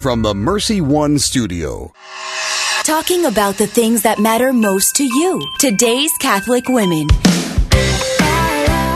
From 0.00 0.22
the 0.22 0.32
Mercy 0.32 0.80
One 0.80 1.18
studio. 1.18 1.92
Talking 2.84 3.24
about 3.24 3.56
the 3.56 3.66
things 3.66 4.02
that 4.02 4.20
matter 4.20 4.52
most 4.52 4.94
to 4.94 5.02
you. 5.02 5.42
Today's 5.58 6.12
Catholic 6.20 6.68
Women. 6.68 7.08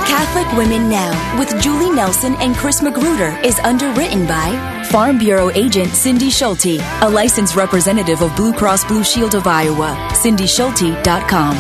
Catholic 0.07 0.47
Women 0.57 0.89
Now 0.89 1.11
with 1.41 1.61
Julie 1.61 1.91
Nelson 1.91 2.37
and 2.37 2.55
Chris 2.55 2.83
Magruder 2.83 3.37
is 3.43 3.59
underwritten 3.65 4.29
by 4.29 4.85
Farm 4.93 5.19
Bureau 5.19 5.51
agent 5.51 5.91
Cindy 5.91 6.31
Schulte, 6.31 6.79
a 7.01 7.11
licensed 7.11 7.57
representative 7.57 8.23
of 8.23 8.35
Blue 8.37 8.53
Cross 8.53 8.85
Blue 8.85 9.03
Shield 9.03 9.35
of 9.35 9.49
Iowa. 9.49 9.97
CindySchulte.com. 10.13 11.57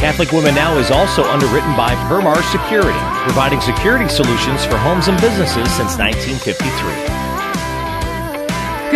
Catholic 0.00 0.32
Women 0.32 0.54
Now 0.54 0.78
is 0.78 0.90
also 0.90 1.22
underwritten 1.24 1.76
by 1.76 1.94
Permar 2.08 2.40
Security, 2.50 2.98
providing 3.24 3.60
security 3.60 4.08
solutions 4.08 4.64
for 4.64 4.78
homes 4.78 5.08
and 5.08 5.20
businesses 5.20 5.70
since 5.76 5.98
1953. 5.98 7.35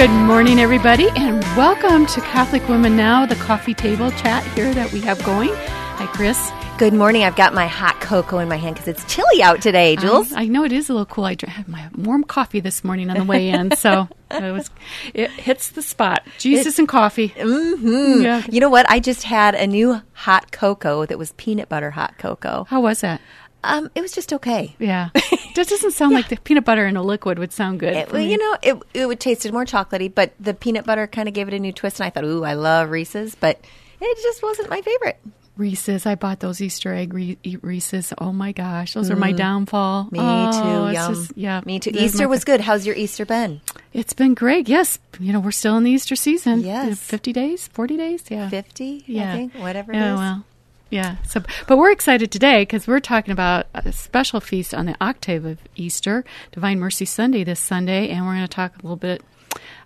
Good 0.01 0.09
morning, 0.09 0.59
everybody, 0.59 1.11
and 1.11 1.43
welcome 1.59 2.07
to 2.07 2.23
Catholic 2.23 2.67
Women 2.71 2.97
Now, 2.97 3.27
the 3.27 3.35
coffee 3.35 3.75
table 3.75 4.11
chat 4.13 4.43
here 4.55 4.73
that 4.73 4.91
we 4.95 5.01
have 5.03 5.23
going. 5.27 5.51
Hi, 5.53 6.07
Chris. 6.07 6.51
Good 6.79 6.95
morning. 6.95 7.23
I've 7.23 7.37
got 7.37 7.53
my 7.53 7.67
hot 7.67 8.01
cocoa 8.01 8.39
in 8.39 8.49
my 8.49 8.57
hand 8.57 8.77
because 8.77 8.89
it's 8.89 9.05
chilly 9.15 9.43
out 9.43 9.61
today, 9.61 9.97
Jules. 9.97 10.33
I, 10.33 10.45
I, 10.45 10.47
know 10.47 10.65
it 10.65 10.73
is 10.73 10.89
a 10.89 10.95
little 10.95 11.05
cool. 11.05 11.27
I 11.27 11.37
had 11.47 11.69
my 11.69 11.91
warm 11.95 12.25
coffee 12.25 12.61
this 12.61 12.83
morning 12.83 13.11
on 13.11 13.19
the 13.19 13.25
way 13.25 13.51
in, 13.51 13.77
so 13.77 14.09
it 14.31 14.53
was 14.53 14.71
it 15.13 15.31
hits 15.33 15.69
the 15.69 15.83
spot. 15.83 16.27
Jesus 16.39 16.79
it, 16.79 16.79
and 16.79 16.89
coffee. 16.89 17.29
Mm-hmm. 17.29 18.23
Yeah. 18.23 18.43
You 18.51 18.61
know 18.61 18.71
what? 18.71 18.89
I 18.89 19.01
just 19.01 19.25
had 19.25 19.55
a 19.55 19.67
new 19.67 20.01
hot 20.15 20.51
cocoa 20.51 21.05
that 21.05 21.19
was 21.19 21.33
peanut 21.33 21.69
butter 21.69 21.91
hot 21.91 22.17
cocoa. 22.17 22.65
How 22.71 22.81
was 22.81 23.03
that? 23.03 23.21
Um, 23.63 23.91
it 23.95 24.01
was 24.01 24.13
just 24.13 24.33
okay. 24.33 24.75
Yeah, 24.79 25.11
it 25.59 25.69
doesn't 25.69 25.93
sound 25.93 26.13
yeah. 26.13 26.19
like 26.19 26.29
the 26.29 26.37
peanut 26.37 26.65
butter 26.65 26.87
in 26.87 26.97
a 26.97 27.03
liquid 27.03 27.39
would 27.39 27.53
sound 27.53 27.81
good. 27.81 27.95
It, 27.95 28.13
well, 28.13 28.23
you 28.23 28.39
know, 28.39 28.57
it 28.63 28.83
it 28.95 29.07
would 29.07 29.21
tasted 29.21 29.53
more 29.53 29.65
chocolatey, 29.65 30.15
but 30.15 30.33
the 30.41 30.55
peanut 30.55 30.85
butter 30.85 31.07
kind 31.07 31.29
of 31.29 31.35
gave 31.35 31.49
it 31.49 31.55
a 31.55 31.59
new 31.59 31.73
twist, 31.73 32.01
and 32.01 32.07
I 32.07 32.11
thought, 32.11 32.25
ooh, 32.25 32.45
I 32.45 32.55
love 32.55 32.91
Reese's, 32.91 33.35
but 33.35 33.61
it 34.01 34.23
just 34.23 34.43
wasn't 34.43 34.71
my 34.71 34.81
favorite. 34.81 35.21
Reese's, 35.57 36.07
I 36.07 36.15
bought 36.15 36.41
those 36.41 36.63
Easter 36.63 36.95
egg 36.95 37.13
Re- 37.13 37.39
Reese's. 37.61 38.15
Oh 38.17 38.33
my 38.33 38.53
gosh, 38.53 38.95
those 38.95 39.11
mm. 39.11 39.13
are 39.13 39.17
my 39.17 39.33
mm. 39.33 39.37
downfall. 39.37 40.09
Me 40.11 40.19
oh, 40.21 40.53
too. 40.89 40.95
Yum. 40.95 41.15
Just, 41.15 41.37
yeah, 41.37 41.61
me 41.67 41.79
too. 41.79 41.91
Easter 41.93 42.27
was 42.29 42.45
good. 42.45 42.63
How's 42.63 42.87
your 42.87 42.97
Easter 42.97 43.27
been? 43.27 43.61
It's 43.93 44.15
been 44.15 44.33
great. 44.35 44.69
Yes, 44.69 44.99
you 45.19 45.33
know 45.33 45.41
we're 45.41 45.51
still 45.51 45.77
in 45.77 45.85
the 45.85 45.91
Easter 45.91 46.17
season. 46.17 46.61
Yes, 46.61 46.99
fifty 46.99 47.33
days, 47.33 47.69
forty 47.69 47.99
days. 47.99 48.25
Yeah, 48.31 48.49
fifty. 48.49 49.05
Yeah, 49.07 49.33
I 49.33 49.37
think, 49.37 49.55
whatever. 49.57 49.93
Yeah, 49.93 50.11
it 50.11 50.13
is. 50.13 50.19
well, 50.19 50.45
yeah. 50.91 51.17
So, 51.27 51.43
but 51.67 51.79
we're 51.79 51.93
excited 51.93 52.31
today 52.31 52.63
because 52.63 52.87
we're 52.87 53.01
talking 53.01 53.33
about 53.33 53.67
a 53.75 53.93
special 53.93 54.41
feast 54.41 54.75
on 54.75 54.87
the 54.87 54.97
octave 55.01 55.45
of 55.45 55.59
Easter, 55.77 56.25
Divine 56.53 56.79
Mercy 56.79 57.05
Sunday 57.05 57.45
this 57.45 57.61
Sunday, 57.61 58.09
and 58.09 58.27
we're 58.27 58.35
going 58.35 58.47
to 58.47 58.49
talk 58.49 58.75
a 58.75 58.83
little 58.83 58.97
bit 58.97 59.23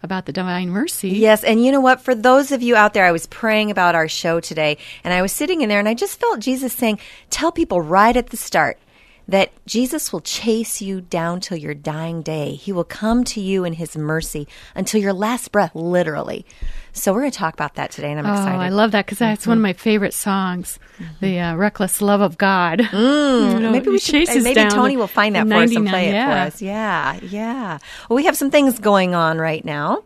about 0.02 0.26
the 0.26 0.32
Divine 0.32 0.70
Mercy. 0.70 1.10
Yes, 1.10 1.44
and 1.44 1.64
you 1.64 1.72
know 1.72 1.80
what? 1.80 2.00
For 2.00 2.14
those 2.14 2.52
of 2.52 2.62
you 2.62 2.76
out 2.76 2.94
there, 2.94 3.04
I 3.04 3.12
was 3.12 3.26
praying 3.26 3.70
about 3.70 3.94
our 3.94 4.08
show 4.08 4.40
today, 4.40 4.78
and 5.02 5.14
I 5.14 5.22
was 5.22 5.32
sitting 5.32 5.60
in 5.60 5.68
there, 5.68 5.78
and 5.78 5.88
I 5.88 5.94
just 5.94 6.18
felt 6.18 6.40
Jesus 6.40 6.72
saying, 6.72 6.98
"Tell 7.30 7.52
people 7.52 7.80
right 7.80 8.16
at 8.16 8.28
the 8.30 8.36
start." 8.36 8.78
That 9.28 9.52
Jesus 9.66 10.12
will 10.12 10.20
chase 10.20 10.82
you 10.82 11.00
down 11.00 11.40
till 11.40 11.56
your 11.56 11.74
dying 11.74 12.22
day. 12.22 12.54
He 12.54 12.72
will 12.72 12.84
come 12.84 13.24
to 13.24 13.40
you 13.40 13.64
in 13.64 13.74
his 13.74 13.96
mercy 13.96 14.46
until 14.74 15.00
your 15.00 15.12
last 15.12 15.50
breath, 15.52 15.74
literally. 15.74 16.44
So 16.92 17.12
we're 17.12 17.20
going 17.20 17.32
to 17.32 17.38
talk 17.38 17.54
about 17.54 17.74
that 17.74 17.90
today, 17.90 18.10
and 18.12 18.20
I'm 18.20 18.26
oh, 18.26 18.32
excited. 18.32 18.60
I 18.60 18.68
love 18.68 18.92
that 18.92 19.04
because 19.04 19.18
that's 19.18 19.42
mm-hmm. 19.42 19.50
one 19.50 19.58
of 19.58 19.62
my 19.62 19.72
favorite 19.72 20.14
songs, 20.14 20.78
mm-hmm. 20.98 21.12
the 21.20 21.40
uh, 21.40 21.56
"Reckless 21.56 22.00
Love 22.00 22.20
of 22.20 22.38
God." 22.38 22.78
Mm, 22.80 23.52
you 23.54 23.60
know, 23.60 23.72
maybe 23.72 23.90
we 23.90 23.98
should, 23.98 24.28
maybe 24.42 24.70
Tony 24.70 24.96
will 24.96 25.08
find 25.08 25.34
that 25.34 25.48
for 25.48 25.54
us 25.54 25.74
and 25.74 25.88
play 25.88 26.10
yeah. 26.10 26.22
it 26.22 26.32
for 26.32 26.46
us. 26.46 26.62
Yeah, 26.62 27.18
yeah. 27.22 27.78
Well, 28.08 28.16
we 28.16 28.24
have 28.26 28.36
some 28.36 28.50
things 28.50 28.78
going 28.78 29.14
on 29.14 29.38
right 29.38 29.64
now. 29.64 30.04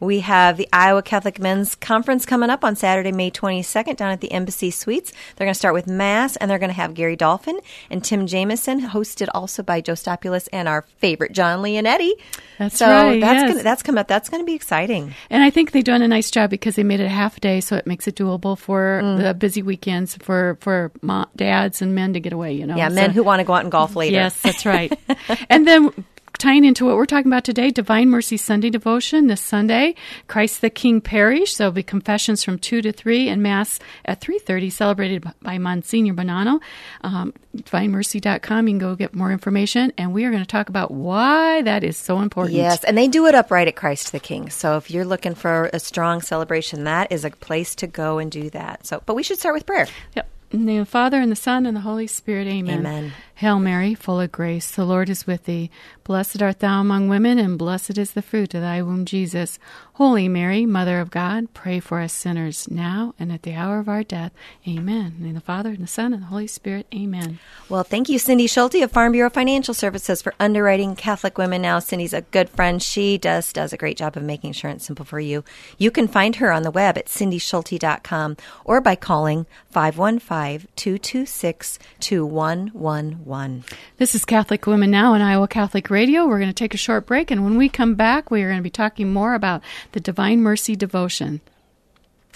We 0.00 0.20
have 0.20 0.56
the 0.56 0.68
Iowa 0.72 1.02
Catholic 1.02 1.38
Men's 1.38 1.74
Conference 1.74 2.26
coming 2.26 2.50
up 2.50 2.64
on 2.64 2.76
Saturday, 2.76 3.12
May 3.12 3.30
22nd 3.30 3.96
down 3.96 4.10
at 4.10 4.20
the 4.20 4.32
Embassy 4.32 4.70
Suites. 4.70 5.12
They're 5.36 5.46
going 5.46 5.54
to 5.54 5.58
start 5.58 5.74
with 5.74 5.86
Mass 5.86 6.36
and 6.36 6.50
they're 6.50 6.58
going 6.58 6.70
to 6.70 6.74
have 6.74 6.94
Gary 6.94 7.16
Dolphin 7.16 7.58
and 7.90 8.04
Tim 8.04 8.26
Jameson, 8.26 8.80
hosted 8.80 9.28
also 9.34 9.62
by 9.62 9.80
Joe 9.80 9.94
Stopulus 9.94 10.48
and 10.48 10.68
our 10.68 10.82
favorite 10.98 11.32
John 11.32 11.62
Leonetti. 11.62 12.12
That's 12.58 12.78
so 12.78 12.86
right. 12.86 13.20
That's 13.20 13.42
yes. 13.42 13.50
gonna, 13.50 13.62
that's 13.62 13.82
coming 13.82 13.98
up. 13.98 14.08
That's 14.08 14.28
going 14.28 14.42
to 14.42 14.46
be 14.46 14.54
exciting. 14.54 15.14
And 15.30 15.42
I 15.42 15.50
think 15.50 15.72
they've 15.72 15.84
done 15.84 16.02
a 16.02 16.08
nice 16.08 16.30
job 16.30 16.50
because 16.50 16.76
they 16.76 16.84
made 16.84 17.00
it 17.00 17.06
a 17.06 17.10
half 17.10 17.38
day, 17.40 17.60
so 17.60 17.76
it 17.76 17.86
makes 17.86 18.08
it 18.08 18.16
doable 18.16 18.56
for 18.56 19.00
mm. 19.02 19.22
the 19.22 19.34
busy 19.34 19.62
weekends 19.62 20.16
for 20.16 20.56
for 20.60 20.92
mom, 21.02 21.28
dads 21.36 21.82
and 21.82 21.94
men 21.94 22.14
to 22.14 22.20
get 22.20 22.32
away. 22.32 22.54
You 22.54 22.66
know, 22.66 22.76
yeah, 22.76 22.88
so, 22.88 22.94
men 22.94 23.10
who 23.10 23.22
want 23.22 23.40
to 23.40 23.44
go 23.44 23.54
out 23.54 23.62
and 23.62 23.72
golf 23.72 23.96
later. 23.96 24.14
Yes, 24.14 24.40
that's 24.40 24.64
right. 24.64 24.98
and 25.50 25.66
then 25.66 25.90
tying 26.38 26.64
into 26.64 26.84
what 26.84 26.96
we're 26.96 27.06
talking 27.06 27.30
about 27.30 27.44
today, 27.44 27.70
Divine 27.70 28.08
Mercy 28.08 28.36
Sunday 28.36 28.70
devotion 28.70 29.26
this 29.26 29.40
Sunday, 29.40 29.94
Christ 30.28 30.60
the 30.60 30.70
King 30.70 31.00
Parish. 31.00 31.54
So 31.54 31.64
there'll 31.64 31.72
be 31.72 31.82
confessions 31.82 32.44
from 32.44 32.58
two 32.58 32.82
to 32.82 32.92
three 32.92 33.28
and 33.28 33.42
Mass 33.42 33.78
at 34.04 34.20
three 34.20 34.38
thirty, 34.38 34.70
celebrated 34.70 35.24
by 35.42 35.58
Monsignor 35.58 36.14
Bognanno. 36.14 36.60
Um, 37.02 37.32
DivineMercy.com. 37.56 38.68
You 38.68 38.72
can 38.72 38.78
go 38.78 38.94
get 38.94 39.14
more 39.14 39.32
information, 39.32 39.92
and 39.96 40.12
we 40.12 40.24
are 40.24 40.30
going 40.30 40.42
to 40.42 40.46
talk 40.46 40.68
about 40.68 40.90
why 40.90 41.62
that 41.62 41.82
is 41.82 41.96
so 41.96 42.20
important. 42.20 42.56
Yes, 42.56 42.84
and 42.84 42.96
they 42.96 43.08
do 43.08 43.26
it 43.26 43.34
upright 43.34 43.68
at 43.68 43.76
Christ 43.76 44.12
the 44.12 44.20
King. 44.20 44.50
So 44.50 44.76
if 44.76 44.90
you're 44.90 45.04
looking 45.04 45.34
for 45.34 45.70
a 45.72 45.80
strong 45.80 46.20
celebration, 46.20 46.84
that 46.84 47.10
is 47.10 47.24
a 47.24 47.30
place 47.30 47.74
to 47.76 47.86
go 47.86 48.18
and 48.18 48.30
do 48.30 48.50
that. 48.50 48.86
So, 48.86 49.02
but 49.06 49.14
we 49.14 49.22
should 49.22 49.38
start 49.38 49.54
with 49.54 49.66
prayer. 49.66 49.86
Yep. 50.14 50.28
In 50.52 50.60
the 50.60 50.64
name 50.66 50.80
of 50.82 50.86
the 50.86 50.90
Father, 50.90 51.20
and 51.20 51.32
the 51.32 51.36
Son, 51.36 51.66
and 51.66 51.76
the 51.76 51.80
Holy 51.80 52.06
Spirit. 52.06 52.46
Amen. 52.46 52.80
Amen. 52.80 53.12
Hail 53.34 53.58
Mary, 53.58 53.94
full 53.94 54.20
of 54.20 54.30
grace, 54.30 54.70
the 54.70 54.84
Lord 54.84 55.10
is 55.10 55.26
with 55.26 55.44
thee. 55.44 55.70
Blessed 56.04 56.40
art 56.40 56.60
thou 56.60 56.80
among 56.80 57.08
women, 57.08 57.38
and 57.38 57.58
blessed 57.58 57.98
is 57.98 58.12
the 58.12 58.22
fruit 58.22 58.54
of 58.54 58.60
thy 58.60 58.80
womb, 58.80 59.04
Jesus. 59.04 59.58
Holy 59.96 60.28
Mary, 60.28 60.66
Mother 60.66 61.00
of 61.00 61.10
God, 61.10 61.54
pray 61.54 61.80
for 61.80 62.00
us 62.00 62.12
sinners, 62.12 62.70
now 62.70 63.14
and 63.18 63.32
at 63.32 63.44
the 63.44 63.54
hour 63.54 63.78
of 63.78 63.88
our 63.88 64.02
death. 64.02 64.30
Amen. 64.68 65.14
In 65.18 65.28
the, 65.28 65.32
the 65.32 65.40
Father, 65.40 65.70
and 65.70 65.82
the 65.82 65.86
Son, 65.86 66.12
and 66.12 66.20
the 66.20 66.26
Holy 66.26 66.46
Spirit. 66.46 66.86
Amen. 66.94 67.38
Well, 67.70 67.82
thank 67.82 68.10
you, 68.10 68.18
Cindy 68.18 68.46
Schulte 68.46 68.82
of 68.82 68.92
Farm 68.92 69.12
Bureau 69.12 69.30
Financial 69.30 69.72
Services, 69.72 70.20
for 70.20 70.34
underwriting 70.38 70.96
Catholic 70.96 71.38
Women 71.38 71.62
Now. 71.62 71.78
Cindy's 71.78 72.12
a 72.12 72.20
good 72.20 72.50
friend. 72.50 72.82
She 72.82 73.16
just 73.16 73.54
does 73.54 73.72
a 73.72 73.78
great 73.78 73.96
job 73.96 74.18
of 74.18 74.22
making 74.22 74.48
insurance 74.48 74.84
simple 74.84 75.06
for 75.06 75.18
you. 75.18 75.44
You 75.78 75.90
can 75.90 76.08
find 76.08 76.36
her 76.36 76.52
on 76.52 76.62
the 76.62 76.70
web 76.70 76.98
at 76.98 77.06
cindyschulte.com 77.06 78.36
or 78.66 78.82
by 78.82 78.96
calling 78.96 79.46
515 79.70 80.68
226 80.76 81.78
2111. 82.00 83.64
This 83.96 84.14
is 84.14 84.26
Catholic 84.26 84.66
Women 84.66 84.90
Now 84.90 85.14
on 85.14 85.22
Iowa 85.22 85.48
Catholic 85.48 85.88
Radio. 85.88 86.26
We're 86.26 86.38
going 86.38 86.50
to 86.50 86.54
take 86.54 86.74
a 86.74 86.76
short 86.76 87.06
break, 87.06 87.30
and 87.30 87.44
when 87.44 87.56
we 87.56 87.70
come 87.70 87.94
back, 87.94 88.30
we 88.30 88.42
are 88.42 88.48
going 88.48 88.58
to 88.58 88.62
be 88.62 88.68
talking 88.68 89.10
more 89.10 89.32
about 89.32 89.62
the 89.92 90.00
Divine 90.00 90.40
Mercy 90.40 90.76
devotion. 90.76 91.40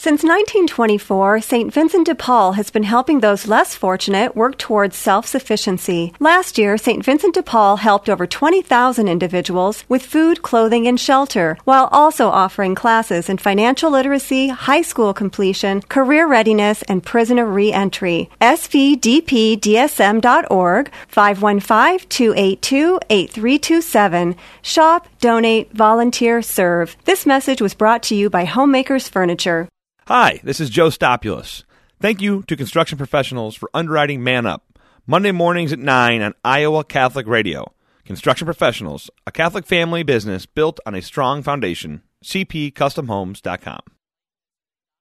Since 0.01 0.23
1924, 0.23 1.43
St. 1.43 1.75
Vincent 1.75 2.07
de 2.07 2.15
Paul 2.15 2.53
has 2.53 2.71
been 2.71 2.85
helping 2.85 3.21
those 3.21 3.47
less 3.47 3.75
fortunate 3.75 4.35
work 4.35 4.57
towards 4.57 4.97
self 4.97 5.27
sufficiency. 5.27 6.15
Last 6.19 6.57
year, 6.57 6.79
St. 6.79 7.05
Vincent 7.05 7.35
de 7.35 7.43
Paul 7.43 7.77
helped 7.77 8.09
over 8.09 8.27
20,000 8.27 9.09
individuals 9.09 9.85
with 9.91 10.03
food, 10.03 10.41
clothing, 10.41 10.89
and 10.89 10.99
shelter, 10.99 11.59
while 11.65 11.91
also 11.93 12.29
offering 12.29 12.75
classes 12.75 13.29
in 13.29 13.37
financial 13.37 13.91
literacy, 13.91 14.49
high 14.49 14.81
school 14.81 15.13
completion, 15.13 15.83
career 15.83 16.27
readiness, 16.27 16.81
and 16.85 17.03
prisoner 17.03 17.45
reentry. 17.45 18.31
SVDPDSM.org, 18.41 20.91
515 21.09 22.09
282 22.09 23.01
8327. 23.11 24.37
Shop, 24.63 25.09
donate, 25.21 25.73
volunteer, 25.73 26.43
serve. 26.43 26.97
This 27.05 27.27
message 27.27 27.61
was 27.61 27.75
brought 27.75 28.03
to 28.05 28.15
you 28.15 28.31
by 28.31 28.45
Homemakers 28.45 29.09
Furniture. 29.09 29.69
Hi, 30.07 30.41
this 30.43 30.61
is 30.61 30.71
Joe 30.71 30.91
Stopulus. 30.91 31.65
Thank 32.01 32.21
you 32.21 32.43
to 32.49 32.57
construction 32.57 32.99
professionals 32.99 33.55
for 33.55 33.71
underwriting 33.75 34.25
Man 34.25 34.47
Up, 34.47 34.79
Monday 35.07 35.33
mornings 35.33 35.73
at 35.73 35.79
9 35.79 36.23
on 36.23 36.35
Iowa 36.45 36.83
Catholic 36.85 37.27
Radio. 37.27 37.73
Construction 38.05 38.45
Professionals, 38.45 39.09
a 39.25 39.31
Catholic 39.31 39.67
family 39.67 40.03
business 40.03 40.45
built 40.45 40.81
on 40.85 40.97
a 40.97 41.03
strong 41.03 41.45
foundation. 41.45 42.03
CPCustomHomes.com. 42.25 43.81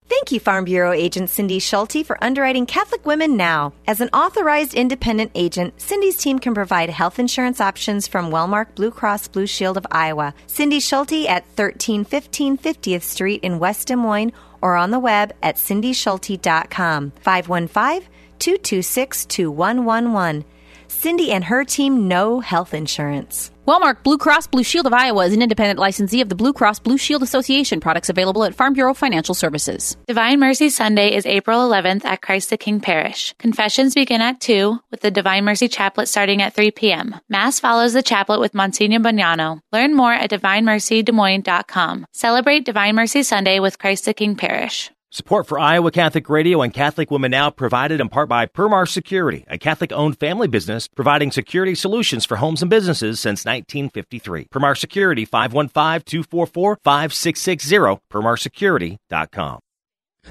Thank 0.09 0.31
you, 0.31 0.39
Farm 0.39 0.65
Bureau 0.65 0.91
agent 0.91 1.29
Cindy 1.29 1.59
Schulte, 1.59 2.03
for 2.03 2.21
underwriting 2.23 2.65
Catholic 2.65 3.06
Women 3.06 3.38
Now. 3.38 3.73
As 3.85 4.01
an 4.01 4.09
authorized 4.09 4.73
independent 4.73 5.31
agent, 5.35 5.79
Cindy's 5.79 6.17
team 6.17 6.39
can 6.39 6.56
provide 6.56 6.89
health 6.89 7.19
insurance 7.19 7.61
options 7.61 8.07
from 8.07 8.31
Wellmark 8.31 8.73
Blue 8.73 8.89
Cross 8.89 9.27
Blue 9.27 9.45
Shield 9.45 9.77
of 9.77 9.85
Iowa. 9.91 10.33
Cindy 10.47 10.79
Schulte 10.79 11.27
at 11.27 11.45
1315 11.56 12.57
50th 12.57 13.03
Street 13.03 13.44
in 13.44 13.59
West 13.59 13.89
Des 13.89 13.95
Moines 13.95 14.31
or 14.61 14.75
on 14.75 14.89
the 14.89 14.97
web 14.97 15.31
at 15.44 15.57
cindyschulte.com. 15.57 17.11
515 17.21 18.09
226 18.39 19.25
2111. 19.25 20.44
Cindy 20.88 21.31
and 21.31 21.44
her 21.45 21.63
team 21.63 22.07
know 22.07 22.39
health 22.39 22.73
insurance. 22.73 23.51
Wellmark 23.69 24.01
Blue 24.01 24.18
Cross 24.18 24.48
Blue 24.48 24.63
Shield 24.63 24.88
of 24.88 24.94
Iowa 24.94 25.27
is 25.27 25.33
an 25.36 25.44
independent 25.44 25.77
licensee 25.77 26.21
of 26.21 26.30
the 26.30 26.33
Blue 26.33 26.54
Cross 26.54 26.80
Blue 26.80 26.98
Shield 26.98 27.21
Association. 27.21 27.80
Products 27.80 28.10
available 28.10 28.44
at 28.44 28.56
Farm 28.56 28.74
Bureau 28.74 28.95
Financial 28.95 29.36
Services. 29.36 29.95
Divine 30.07 30.39
Mercy 30.39 30.69
Sunday 30.69 31.13
is 31.13 31.27
April 31.27 31.69
11th 31.69 32.04
at 32.04 32.24
Christ 32.24 32.50
the 32.50 32.57
King 32.57 32.80
Parish. 32.80 33.36
Confessions 33.38 33.94
begin 33.94 34.21
at 34.21 34.42
2 34.42 34.80
with 34.89 35.01
the 35.01 35.12
Divine 35.12 35.45
Mercy 35.45 35.69
Chaplet 35.69 36.07
starting 36.07 36.42
at 36.42 36.56
3 36.56 36.71
p.m. 36.71 37.18
Mass 37.30 37.60
follows 37.60 37.94
the 37.94 38.01
chaplet 38.01 38.39
with 38.39 38.56
Monsignor 38.56 39.01
Bognanno. 39.01 39.60
Learn 39.71 39.94
more 39.94 40.13
at 40.13 40.31
divinemercydesmoines.com. 40.31 42.07
Celebrate 42.12 42.66
Divine 42.66 42.95
Mercy 42.95 43.21
Sunday 43.21 43.60
with 43.60 43.77
Christ 43.77 44.06
the 44.06 44.16
King 44.16 44.36
Parish. 44.36 44.89
Support 45.11 45.47
for 45.47 45.57
Iowa 45.57 45.89
Catholic 45.89 46.29
Radio 46.29 46.61
and 46.61 46.71
Catholic 46.71 47.09
Women 47.09 47.31
Now 47.31 47.50
provided 47.50 48.00
in 48.00 48.09
part 48.09 48.29
by 48.29 48.45
Permar 48.45 48.88
Security, 48.88 49.44
a 49.47 49.57
Catholic 49.57 49.91
owned 49.91 50.19
family 50.19 50.47
business 50.47 50.88
providing 50.88 51.31
security 51.31 51.73
solutions 51.73 52.25
for 52.25 52.35
homes 52.35 52.61
and 52.61 52.69
businesses 52.69 53.19
since 53.19 53.44
1953. 53.44 54.45
Permar 54.51 54.77
Security 54.77 55.25
515 55.25 56.03
244 56.06 56.77
5660, 56.83 58.01
permarsecurity.com. 58.11 59.59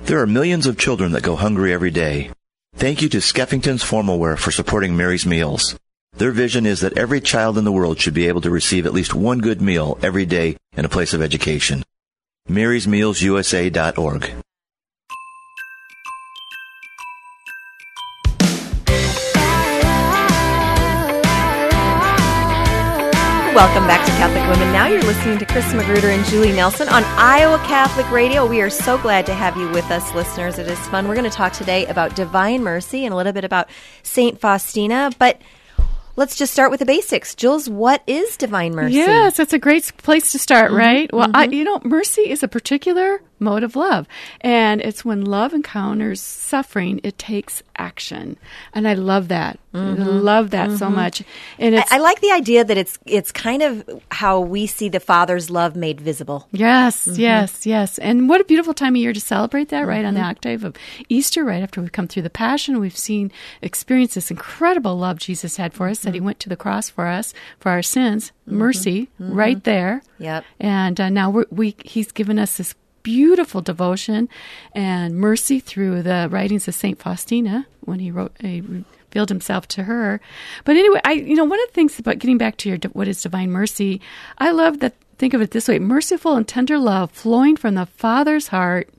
There 0.04 0.20
are 0.20 0.28
millions 0.28 0.64
of 0.66 0.78
children 0.78 1.10
that 1.10 1.24
go 1.24 1.34
hungry 1.34 1.72
every 1.72 1.90
day. 1.90 2.30
Thank 2.76 3.02
you 3.02 3.08
to 3.08 3.18
Skeffington's 3.18 3.82
Formalware 3.82 4.38
for 4.38 4.52
supporting 4.52 4.96
Mary's 4.96 5.26
Meals. 5.26 5.76
Their 6.12 6.30
vision 6.30 6.66
is 6.66 6.82
that 6.82 6.96
every 6.96 7.20
child 7.20 7.58
in 7.58 7.64
the 7.64 7.72
world 7.72 7.98
should 7.98 8.14
be 8.14 8.28
able 8.28 8.42
to 8.42 8.50
receive 8.50 8.86
at 8.86 8.94
least 8.94 9.12
one 9.12 9.40
good 9.40 9.60
meal 9.60 9.98
every 10.02 10.24
day 10.24 10.56
in 10.76 10.84
a 10.84 10.88
place 10.88 11.14
of 11.14 11.20
education. 11.20 11.82
MarysMealsUSA.org. 12.48 14.44
Welcome 23.58 23.88
back 23.88 24.06
to 24.06 24.12
Catholic 24.12 24.48
Women 24.48 24.72
Now. 24.72 24.86
You're 24.86 25.02
listening 25.02 25.36
to 25.38 25.44
Chris 25.44 25.74
Magruder 25.74 26.10
and 26.10 26.24
Julie 26.26 26.52
Nelson 26.52 26.88
on 26.88 27.02
Iowa 27.02 27.58
Catholic 27.66 28.08
Radio. 28.12 28.46
We 28.46 28.60
are 28.60 28.70
so 28.70 28.96
glad 28.98 29.26
to 29.26 29.34
have 29.34 29.56
you 29.56 29.68
with 29.70 29.90
us, 29.90 30.14
listeners. 30.14 30.60
It 30.60 30.68
is 30.68 30.78
fun. 30.86 31.08
We're 31.08 31.16
going 31.16 31.28
to 31.28 31.36
talk 31.36 31.54
today 31.54 31.84
about 31.86 32.14
Divine 32.14 32.62
Mercy 32.62 33.04
and 33.04 33.12
a 33.12 33.16
little 33.16 33.32
bit 33.32 33.42
about 33.42 33.68
St. 34.04 34.40
Faustina, 34.40 35.10
but 35.18 35.42
let's 36.14 36.36
just 36.36 36.52
start 36.52 36.70
with 36.70 36.78
the 36.78 36.86
basics. 36.86 37.34
Jules, 37.34 37.68
what 37.68 38.04
is 38.06 38.36
Divine 38.36 38.76
Mercy? 38.76 38.94
Yes, 38.94 39.36
that's 39.36 39.52
a 39.52 39.58
great 39.58 39.92
place 39.96 40.30
to 40.30 40.38
start, 40.38 40.70
mm-hmm. 40.70 40.78
right? 40.78 41.12
Well, 41.12 41.26
mm-hmm. 41.26 41.36
I, 41.36 41.44
you 41.46 41.64
know, 41.64 41.80
mercy 41.82 42.30
is 42.30 42.44
a 42.44 42.48
particular 42.48 43.20
mode 43.40 43.62
of 43.62 43.76
love. 43.76 44.06
And 44.40 44.80
it's 44.80 45.04
when 45.04 45.24
love 45.24 45.52
encounters 45.52 46.20
suffering, 46.20 47.00
it 47.02 47.18
takes 47.18 47.62
action. 47.76 48.36
And 48.74 48.86
I 48.88 48.94
love 48.94 49.28
that. 49.28 49.58
Mm-hmm. 49.72 50.02
I 50.02 50.06
love 50.06 50.50
that 50.50 50.68
mm-hmm. 50.68 50.78
so 50.78 50.90
much. 50.90 51.22
And 51.58 51.76
I, 51.76 51.84
I, 51.90 51.98
like 51.98 52.20
the 52.20 52.30
idea 52.30 52.64
that 52.64 52.76
it's 52.76 52.98
it's 53.04 53.30
kind 53.30 53.62
of 53.62 54.02
how 54.10 54.40
we 54.40 54.66
see 54.66 54.88
the 54.88 54.98
Father's 54.98 55.50
love 55.50 55.76
made 55.76 56.00
visible. 56.00 56.48
Yes, 56.52 57.06
mm-hmm. 57.06 57.20
yes, 57.20 57.66
yes. 57.66 57.98
And 57.98 58.28
what 58.28 58.40
a 58.40 58.44
beautiful 58.44 58.74
time 58.74 58.94
of 58.94 59.00
year 59.00 59.12
to 59.12 59.20
celebrate 59.20 59.68
that, 59.68 59.86
right? 59.86 60.04
On 60.04 60.14
the 60.14 60.20
mm-hmm. 60.20 60.30
octave 60.30 60.64
of 60.64 60.76
Easter, 61.08 61.44
right 61.44 61.62
after 61.62 61.80
we've 61.80 61.92
come 61.92 62.08
through 62.08 62.22
the 62.22 62.30
Passion, 62.30 62.80
we've 62.80 62.96
seen, 62.96 63.30
experienced 63.62 64.14
this 64.14 64.30
incredible 64.30 64.96
love 64.96 65.18
Jesus 65.18 65.56
had 65.56 65.74
for 65.74 65.88
us, 65.88 66.00
that 66.00 66.14
He 66.14 66.18
mm-hmm. 66.18 66.26
went 66.26 66.40
to 66.40 66.48
the 66.48 66.56
cross 66.56 66.88
for 66.88 67.06
us, 67.06 67.34
for 67.60 67.70
our 67.70 67.82
sins, 67.82 68.32
mm-hmm. 68.48 68.58
mercy, 68.58 69.08
right 69.18 69.62
there. 69.64 70.02
Yep. 70.18 70.44
And 70.58 71.00
uh, 71.00 71.10
now 71.10 71.44
we 71.50 71.76
He's 71.84 72.10
given 72.10 72.38
us 72.38 72.56
this 72.56 72.74
beautiful 73.08 73.62
devotion 73.62 74.28
and 74.72 75.16
mercy 75.16 75.60
through 75.60 76.02
the 76.02 76.28
writings 76.30 76.68
of 76.68 76.74
Saint 76.74 76.98
Faustina 76.98 77.66
when 77.80 78.00
he 78.00 78.10
wrote 78.10 78.36
he 78.38 78.60
revealed 78.60 79.30
himself 79.30 79.66
to 79.66 79.84
her. 79.84 80.20
But 80.66 80.76
anyway, 80.76 81.00
I 81.06 81.12
you 81.12 81.34
know 81.34 81.46
one 81.46 81.58
of 81.58 81.68
the 81.68 81.72
things 81.72 81.98
about 81.98 82.18
getting 82.18 82.36
back 82.36 82.58
to 82.58 82.68
your 82.68 82.76
what 82.92 83.08
is 83.08 83.22
divine 83.22 83.50
mercy, 83.50 84.02
I 84.36 84.50
love 84.50 84.80
that. 84.80 84.94
Think 85.16 85.32
of 85.32 85.40
it 85.40 85.52
this 85.52 85.68
way: 85.68 85.78
merciful 85.78 86.36
and 86.36 86.46
tender 86.46 86.78
love 86.78 87.10
flowing 87.10 87.56
from 87.56 87.76
the 87.76 87.86
Father's 87.86 88.48
heart 88.48 88.90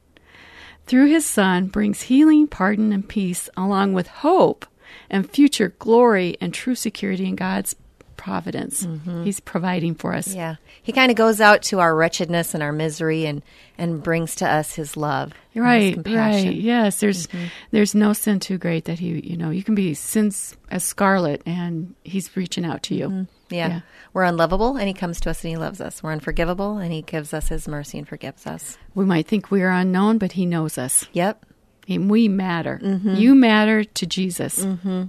through 0.87 1.05
His 1.05 1.23
Son 1.27 1.67
brings 1.67 2.01
healing, 2.01 2.47
pardon, 2.47 2.91
and 2.91 3.07
peace, 3.07 3.47
along 3.55 3.93
with 3.93 4.07
hope 4.07 4.65
and 5.07 5.29
future 5.29 5.75
glory 5.77 6.35
and 6.41 6.51
true 6.51 6.73
security 6.73 7.27
in 7.27 7.35
God's 7.35 7.75
providence. 8.19 8.85
Mm-hmm. 8.85 9.23
He's 9.23 9.39
providing 9.39 9.95
for 9.95 10.13
us. 10.13 10.35
Yeah. 10.35 10.55
He 10.83 10.91
kind 10.91 11.09
of 11.09 11.15
goes 11.15 11.39
out 11.39 11.61
to 11.63 11.79
our 11.79 11.95
wretchedness 11.95 12.53
and 12.53 12.61
our 12.61 12.73
misery 12.73 13.25
and 13.25 13.41
and 13.77 14.03
brings 14.03 14.35
to 14.35 14.47
us 14.47 14.75
his 14.75 14.97
love. 14.97 15.33
Right, 15.55 15.95
his 15.95 16.15
right. 16.15 16.53
Yes, 16.53 16.99
there's 16.99 17.27
mm-hmm. 17.27 17.45
there's 17.71 17.95
no 17.95 18.11
sin 18.11 18.41
too 18.41 18.57
great 18.57 18.85
that 18.85 18.99
he, 18.99 19.21
you 19.21 19.37
know, 19.37 19.51
you 19.51 19.63
can 19.63 19.73
be 19.73 19.93
sins 19.93 20.55
as 20.69 20.83
scarlet 20.83 21.41
and 21.45 21.95
he's 22.03 22.35
reaching 22.35 22.65
out 22.65 22.83
to 22.83 22.95
you. 22.95 23.07
Mm-hmm. 23.07 23.23
Yeah. 23.55 23.67
yeah. 23.69 23.81
We're 24.13 24.23
unlovable 24.23 24.75
and 24.75 24.87
he 24.87 24.93
comes 24.93 25.21
to 25.21 25.29
us 25.29 25.43
and 25.43 25.51
he 25.51 25.57
loves 25.57 25.79
us. 25.79 26.03
We're 26.03 26.11
unforgivable 26.11 26.77
and 26.77 26.91
he 26.91 27.01
gives 27.01 27.33
us 27.33 27.47
his 27.47 27.67
mercy 27.67 27.97
and 27.97 28.07
forgives 28.07 28.45
us. 28.45 28.77
We 28.95 29.05
might 29.05 29.27
think 29.27 29.49
we 29.49 29.63
are 29.63 29.71
unknown, 29.71 30.17
but 30.17 30.33
he 30.33 30.45
knows 30.45 30.77
us. 30.77 31.05
Yep. 31.13 31.45
And 31.87 32.11
we 32.11 32.27
matter. 32.27 32.79
Mm-hmm. 32.83 33.15
You 33.15 33.33
matter 33.33 33.83
to 33.85 34.05
Jesus. 34.05 34.63
Mm-hmm. 34.63 35.05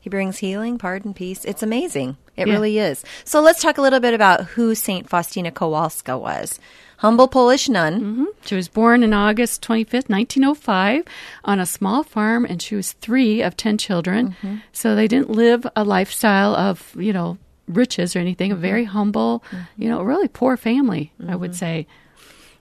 He 0.00 0.08
brings 0.08 0.38
healing, 0.38 0.78
pardon, 0.78 1.12
peace. 1.12 1.44
It's 1.44 1.62
amazing. 1.62 2.16
It 2.40 2.48
yeah. 2.48 2.54
really 2.54 2.78
is. 2.78 3.04
So 3.24 3.40
let's 3.40 3.62
talk 3.62 3.78
a 3.78 3.82
little 3.82 4.00
bit 4.00 4.14
about 4.14 4.44
who 4.44 4.74
St. 4.74 5.08
Faustina 5.08 5.50
Kowalska 5.50 6.18
was. 6.18 6.58
Humble 6.98 7.28
Polish 7.28 7.68
nun. 7.68 8.00
Mm-hmm. 8.00 8.24
She 8.44 8.54
was 8.54 8.68
born 8.68 9.02
on 9.02 9.14
August 9.14 9.62
25th, 9.62 10.10
1905, 10.10 11.04
on 11.44 11.58
a 11.58 11.64
small 11.64 12.02
farm, 12.02 12.44
and 12.44 12.60
she 12.60 12.76
was 12.76 12.92
three 12.92 13.40
of 13.40 13.56
10 13.56 13.78
children. 13.78 14.30
Mm-hmm. 14.30 14.56
So 14.72 14.94
they 14.94 15.08
didn't 15.08 15.30
live 15.30 15.66
a 15.74 15.82
lifestyle 15.82 16.54
of, 16.54 16.94
you 16.98 17.14
know, 17.14 17.38
riches 17.68 18.14
or 18.14 18.18
anything, 18.18 18.50
mm-hmm. 18.50 18.58
a 18.58 18.68
very 18.68 18.84
humble, 18.84 19.42
you 19.78 19.88
know, 19.88 20.02
really 20.02 20.28
poor 20.28 20.58
family, 20.58 21.12
I 21.26 21.36
would 21.36 21.52
mm-hmm. 21.52 21.58
say. 21.58 21.86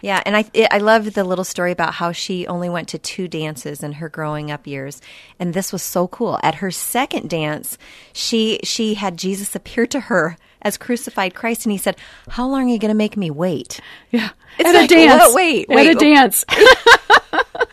Yeah, 0.02 0.22
and 0.26 0.38
I 0.38 0.46
it, 0.54 0.68
I 0.72 0.78
loved 0.78 1.14
the 1.14 1.24
little 1.24 1.44
story 1.44 1.72
about 1.72 1.96
how 1.96 2.12
she 2.12 2.48
only 2.48 2.70
went 2.70 2.88
to 2.90 2.98
two 2.98 3.28
dances 3.28 3.84
in 3.84 3.94
her 3.94 4.08
growing 4.08 4.50
up 4.50 4.66
years, 4.66 5.02
and 5.40 5.54
this 5.54 5.74
was 5.74 5.84
so 5.84 6.08
cool. 6.08 6.40
At 6.42 6.56
her 6.56 6.72
second 6.72 7.30
dance, 7.30 7.78
she 8.14 8.60
she 8.64 8.94
had 8.94 9.18
Jesus 9.18 9.56
appear 9.56 9.86
to 9.88 10.02
her 10.02 10.38
as 10.62 10.78
crucified 10.78 11.34
Christ, 11.34 11.66
and 11.66 11.72
he 11.72 11.78
said, 11.78 11.96
"How 12.30 12.48
long 12.48 12.70
are 12.70 12.74
you 12.74 12.80
going 12.80 12.90
to 12.90 12.96
make 12.96 13.18
me 13.18 13.32
wait?" 13.32 13.80
Yeah, 14.12 14.30
it's 14.58 14.70
at 14.70 14.76
like, 14.76 14.92
a 14.92 14.96
dance. 14.96 15.36
wait, 15.36 15.68
wait, 15.70 15.90
at 15.90 15.96
a 15.96 16.00
dance. 16.00 16.46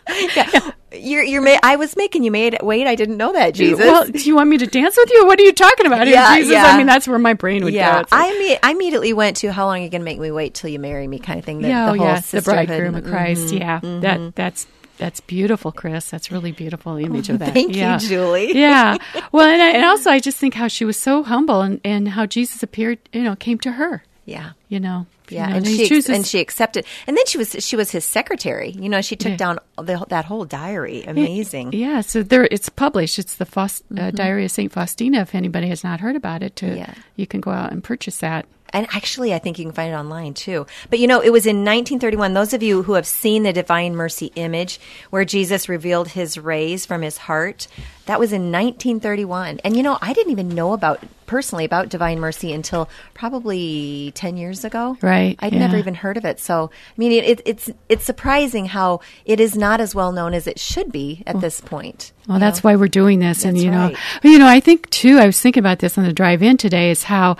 yeah. 0.35 0.71
You're, 0.93 1.23
you're 1.23 1.41
ma- 1.41 1.59
I 1.61 1.75
was 1.75 1.97
making 1.97 2.23
you 2.23 2.31
made 2.31 2.57
wait. 2.63 2.87
I 2.87 2.95
didn't 2.95 3.17
know 3.17 3.33
that, 3.33 3.53
Jesus. 3.53 3.79
Well, 3.79 4.07
do 4.07 4.19
you 4.19 4.35
want 4.35 4.49
me 4.49 4.57
to 4.57 4.67
dance 4.67 4.95
with 4.97 5.11
you? 5.11 5.25
What 5.25 5.37
are 5.37 5.43
you 5.43 5.53
talking 5.53 5.85
about? 5.85 6.07
Yeah, 6.07 6.35
Jesus, 6.37 6.53
yeah. 6.53 6.65
I 6.65 6.77
mean, 6.77 6.87
that's 6.87 7.07
where 7.07 7.19
my 7.19 7.33
brain 7.33 7.63
would 7.65 7.73
yeah. 7.73 8.03
go. 8.03 8.07
I 8.11 8.31
mean, 8.39 8.57
I 8.63 8.71
immediately 8.71 9.11
went 9.11 9.37
to 9.37 9.51
how 9.51 9.65
long 9.65 9.79
are 9.79 9.83
you 9.83 9.89
going 9.89 10.01
to 10.01 10.05
make 10.05 10.19
me 10.19 10.31
wait 10.31 10.53
till 10.53 10.69
you 10.69 10.79
marry 10.79 11.05
me, 11.07 11.19
kind 11.19 11.39
of 11.39 11.45
thing. 11.45 11.61
The, 11.61 11.67
yeah, 11.67 11.85
the, 11.87 11.91
oh, 11.91 11.93
yeah, 11.95 12.19
the 12.21 12.41
bridegroom 12.41 12.95
of 12.95 13.03
Christ. 13.03 13.47
Mm-hmm, 13.47 13.57
yeah, 13.57 13.79
mm-hmm. 13.79 13.99
that 13.99 14.35
that's 14.35 14.65
that's 14.97 15.19
beautiful, 15.21 15.71
Chris. 15.71 16.09
That's 16.09 16.31
really 16.31 16.51
beautiful 16.51 16.97
image 16.97 17.29
of 17.29 17.39
that. 17.39 17.53
Thank 17.53 17.75
yeah. 17.75 17.99
you, 17.99 18.07
Julie. 18.07 18.53
yeah. 18.57 18.97
Well, 19.31 19.47
and, 19.47 19.61
I, 19.61 19.69
and 19.71 19.85
also 19.85 20.09
I 20.09 20.19
just 20.19 20.37
think 20.37 20.53
how 20.53 20.67
she 20.67 20.85
was 20.85 20.97
so 20.97 21.23
humble 21.23 21.61
and, 21.61 21.79
and 21.83 22.09
how 22.09 22.25
Jesus 22.25 22.63
appeared, 22.63 22.99
you 23.13 23.23
know, 23.23 23.35
came 23.35 23.59
to 23.59 23.73
her. 23.73 24.03
Yeah. 24.25 24.51
You 24.67 24.79
know. 24.79 25.07
Yeah, 25.29 25.47
you 25.47 25.51
know, 25.51 25.57
and, 25.57 25.67
she 25.67 25.87
chooses- 25.87 26.09
and 26.09 26.25
she 26.25 26.39
accepted, 26.39 26.85
and 27.05 27.17
then 27.17 27.25
she 27.25 27.37
was 27.37 27.55
she 27.59 27.75
was 27.75 27.91
his 27.91 28.05
secretary. 28.05 28.69
You 28.69 28.89
know, 28.89 29.01
she 29.01 29.15
took 29.15 29.31
yeah. 29.31 29.37
down 29.37 29.59
the, 29.77 30.05
that 30.09 30.25
whole 30.25 30.45
diary. 30.45 31.03
Amazing. 31.03 31.73
Yeah, 31.73 32.01
so 32.01 32.23
there 32.23 32.47
it's 32.49 32.69
published. 32.69 33.19
It's 33.19 33.35
the 33.35 33.45
Faust, 33.45 33.83
uh, 33.91 33.95
mm-hmm. 33.95 34.15
Diary 34.15 34.45
of 34.45 34.51
Saint 34.51 34.71
Faustina. 34.71 35.21
If 35.21 35.35
anybody 35.35 35.67
has 35.67 35.83
not 35.83 35.99
heard 35.99 36.15
about 36.15 36.43
it, 36.43 36.55
to, 36.57 36.75
yeah. 36.75 36.93
you 37.15 37.27
can 37.27 37.41
go 37.41 37.51
out 37.51 37.71
and 37.71 37.83
purchase 37.83 38.19
that. 38.19 38.45
And 38.73 38.87
actually, 38.91 39.33
I 39.33 39.39
think 39.39 39.59
you 39.59 39.65
can 39.65 39.73
find 39.73 39.93
it 39.93 39.95
online 39.95 40.33
too. 40.33 40.65
But 40.89 40.99
you 40.99 41.07
know, 41.07 41.19
it 41.19 41.31
was 41.31 41.45
in 41.45 41.57
1931. 41.57 42.33
Those 42.33 42.53
of 42.53 42.63
you 42.63 42.83
who 42.83 42.93
have 42.93 43.07
seen 43.07 43.43
the 43.43 43.53
Divine 43.53 43.95
Mercy 43.95 44.31
image 44.35 44.79
where 45.09 45.25
Jesus 45.25 45.69
revealed 45.69 46.09
his 46.09 46.37
rays 46.37 46.85
from 46.85 47.01
his 47.01 47.17
heart, 47.17 47.67
that 48.05 48.19
was 48.19 48.31
in 48.31 48.51
1931. 48.51 49.59
And 49.63 49.75
you 49.75 49.83
know, 49.83 49.97
I 50.01 50.13
didn't 50.13 50.31
even 50.31 50.49
know 50.49 50.73
about 50.73 51.03
personally 51.27 51.65
about 51.65 51.89
Divine 51.89 52.19
Mercy 52.19 52.53
until 52.53 52.89
probably 53.13 54.11
10 54.15 54.37
years 54.37 54.65
ago. 54.65 54.97
Right. 55.01 55.35
I'd 55.39 55.53
yeah. 55.53 55.59
never 55.59 55.77
even 55.77 55.93
heard 55.93 56.17
of 56.17 56.25
it. 56.25 56.39
So, 56.39 56.71
I 56.71 56.93
mean, 56.97 57.11
it, 57.11 57.41
it's 57.45 57.69
it's 57.89 58.05
surprising 58.05 58.65
how 58.65 59.01
it 59.25 59.39
is 59.39 59.55
not 59.55 59.79
as 59.79 59.93
well 59.93 60.11
known 60.11 60.33
as 60.33 60.47
it 60.47 60.59
should 60.59 60.91
be 60.91 61.23
at 61.27 61.35
well, 61.35 61.41
this 61.41 61.61
point. 61.61 62.13
Well, 62.27 62.39
that's 62.39 62.63
know? 62.63 62.69
why 62.69 62.75
we're 62.77 62.87
doing 62.87 63.19
this. 63.19 63.43
That's 63.43 63.45
and 63.45 63.57
you 63.57 63.69
right. 63.71 63.91
know, 64.23 64.29
you 64.29 64.39
know, 64.39 64.47
I 64.47 64.59
think 64.59 64.89
too. 64.89 65.19
I 65.19 65.25
was 65.25 65.39
thinking 65.39 65.61
about 65.61 65.79
this 65.79 65.97
on 65.97 66.05
the 66.05 66.13
drive 66.13 66.41
in 66.41 66.57
today. 66.57 66.89
Is 66.89 67.03
how 67.03 67.37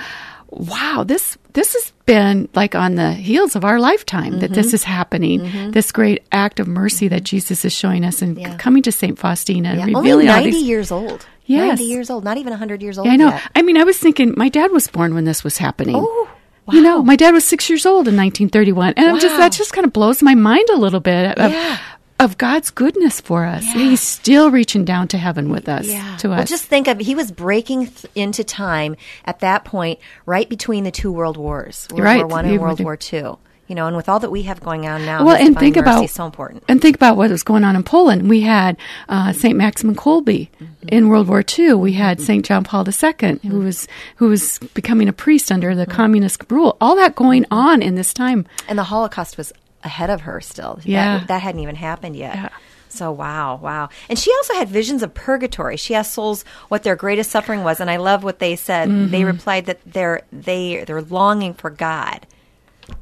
wow, 0.50 1.04
this 1.06 1.38
this 1.54 1.74
has 1.74 1.92
been 2.06 2.50
like 2.54 2.76
on 2.76 2.96
the 2.96 3.14
heels 3.14 3.56
of 3.56 3.66
our 3.66 3.80
lifetime 3.80 4.34
mm-hmm. 4.34 4.40
that 4.40 4.52
this 4.52 4.68
mm-hmm. 4.68 4.76
is 4.76 4.84
happening. 4.84 5.40
Mm-hmm. 5.42 5.72
This 5.72 5.92
great 5.92 6.24
act 6.32 6.60
of 6.60 6.68
mercy 6.68 7.08
that 7.08 7.24
Jesus 7.24 7.66
is 7.66 7.74
showing 7.74 8.06
us 8.06 8.22
and 8.22 8.40
yeah. 8.40 8.56
coming 8.58 8.84
to 8.84 8.92
Saint 8.92 9.20
Faustina 9.20 9.70
and 9.70 9.80
yeah. 9.80 9.86
revealing 9.86 10.12
Only 10.12 10.26
90 10.26 10.52
these, 10.52 10.64
years 10.64 10.92
old. 10.92 11.26
Yes. 11.46 11.80
90 11.80 11.84
years 11.84 12.10
old, 12.10 12.24
not 12.24 12.38
even 12.38 12.52
100 12.52 12.82
years 12.82 12.98
old. 12.98 13.08
Yeah, 13.08 13.14
I 13.14 13.16
know. 13.16 13.30
Yet. 13.30 13.52
I 13.56 13.62
mean, 13.62 13.78
I 13.78 13.84
was 13.84 13.98
thinking 13.98 14.34
my 14.36 14.50
dad 14.50 14.72
was 14.72 14.88
born 14.88 15.14
when 15.14 15.26
this 15.26 15.44
was 15.44 15.58
happening. 15.58 15.96
Oh. 15.96 16.30
Wow. 16.66 16.74
You 16.74 16.82
know, 16.82 17.02
my 17.02 17.16
dad 17.16 17.34
was 17.34 17.46
six 17.46 17.70
years 17.70 17.86
old 17.86 18.10
in 18.10 18.18
1931, 18.18 18.96
and 18.98 19.08
wow. 19.08 19.14
I'm 19.14 19.20
just 19.22 19.38
that 19.38 19.54
just 19.54 19.72
kind 19.72 19.88
of 19.88 19.94
blows 19.94 20.22
my 20.22 20.36
mind 20.36 20.68
a 20.74 20.76
little 20.76 21.00
bit. 21.00 21.38
Yeah 21.38 21.80
of 22.20 22.38
God's 22.38 22.72
goodness 22.72 23.22
for 23.22 23.46
us. 23.46 23.64
Yeah. 23.66 23.74
He's 23.74 24.02
still 24.02 24.50
reaching 24.52 24.86
down 24.86 25.08
to 25.10 25.18
heaven 25.18 25.50
with 25.50 25.70
us. 25.70 25.88
Yeah. 25.88 26.18
To 26.18 26.32
us. 26.32 26.38
Well, 26.38 26.46
just 26.46 26.66
think 26.66 26.88
of 26.88 27.00
he 27.00 27.16
was 27.16 27.32
breaking 27.32 27.88
th- 27.88 28.06
into 28.16 28.44
time 28.44 28.96
at 29.26 29.40
that 29.40 29.66
point, 29.66 30.00
right 30.26 30.50
between 30.50 30.84
the 30.84 30.92
two 30.92 31.12
world 31.12 31.38
wars, 31.38 31.88
World 31.92 32.04
right. 32.04 32.18
War 32.18 32.28
One 32.28 32.46
and 32.46 32.60
World 32.60 32.80
War 32.80 32.98
Two 32.98 33.38
you 33.68 33.76
know, 33.76 33.86
and 33.86 33.98
with 33.98 34.08
all 34.08 34.20
that 34.20 34.32
we 34.32 34.44
have 34.44 34.62
going 34.62 34.88
on 34.88 35.06
now, 35.06 35.26
well, 35.26 35.36
and 35.36 35.58
think 35.58 35.76
about 35.76 36.10
so 36.10 36.26
important. 36.26 36.64
And 36.68 36.82
think 36.82 36.96
about 36.96 37.18
what 37.18 37.30
was 37.30 37.44
going 37.44 37.66
on 37.66 37.76
in 37.76 37.84
Poland. 37.84 38.30
We 38.30 38.42
had 38.42 38.78
uh, 39.10 39.34
Saint 39.34 39.58
Maximilian 39.58 40.00
Kolbe 40.00 40.50
mm-hmm. 40.50 40.88
in 40.88 41.10
World 41.10 41.28
War 41.28 41.44
II. 41.58 41.74
We 41.74 41.94
had 41.94 42.22
Saint 42.22 42.46
John 42.46 42.64
Paul 42.64 42.88
II, 42.88 42.94
mm-hmm. 42.94 43.48
who 43.50 43.60
was 43.60 43.88
who 44.16 44.30
was 44.30 44.60
becoming 44.74 45.10
a 45.10 45.14
priest 45.14 45.52
under 45.52 45.76
the 45.76 45.84
mm-hmm. 45.84 45.92
communist 45.92 46.50
rule. 46.50 46.78
All 46.80 46.96
that 46.96 47.16
going 47.16 47.46
on 47.52 47.82
in 47.82 47.96
this 47.96 48.14
time, 48.14 48.46
and 48.70 48.80
the 48.80 48.86
Holocaust 48.86 49.38
was 49.38 49.52
ahead 49.88 50.10
of 50.10 50.22
her 50.22 50.40
still. 50.42 50.80
Yeah, 50.84 51.20
that, 51.20 51.28
that 51.28 51.42
hadn't 51.42 51.62
even 51.62 51.76
happened 51.76 52.16
yet. 52.16 52.36
Yeah. 52.36 52.50
So 52.90 53.12
wow, 53.12 53.58
wow. 53.62 53.90
And 54.10 54.18
she 54.18 54.32
also 54.34 54.54
had 54.54 54.70
visions 54.70 55.04
of 55.04 55.14
purgatory. 55.14 55.78
She 55.78 55.94
asked 55.94 56.14
souls 56.14 56.46
what 56.70 56.84
their 56.84 56.96
greatest 56.96 57.32
suffering 57.32 57.64
was, 57.64 57.80
and 57.80 57.90
I 57.90 57.98
love 57.98 58.24
what 58.24 58.40
they 58.40 58.56
said. 58.56 58.90
Mm-hmm. 58.90 59.12
They 59.12 59.24
replied 59.24 59.66
that 59.66 59.80
they're 59.86 60.24
they 60.32 60.84
they're 60.86 61.02
longing 61.02 61.54
for 61.54 61.70
God. 61.70 62.26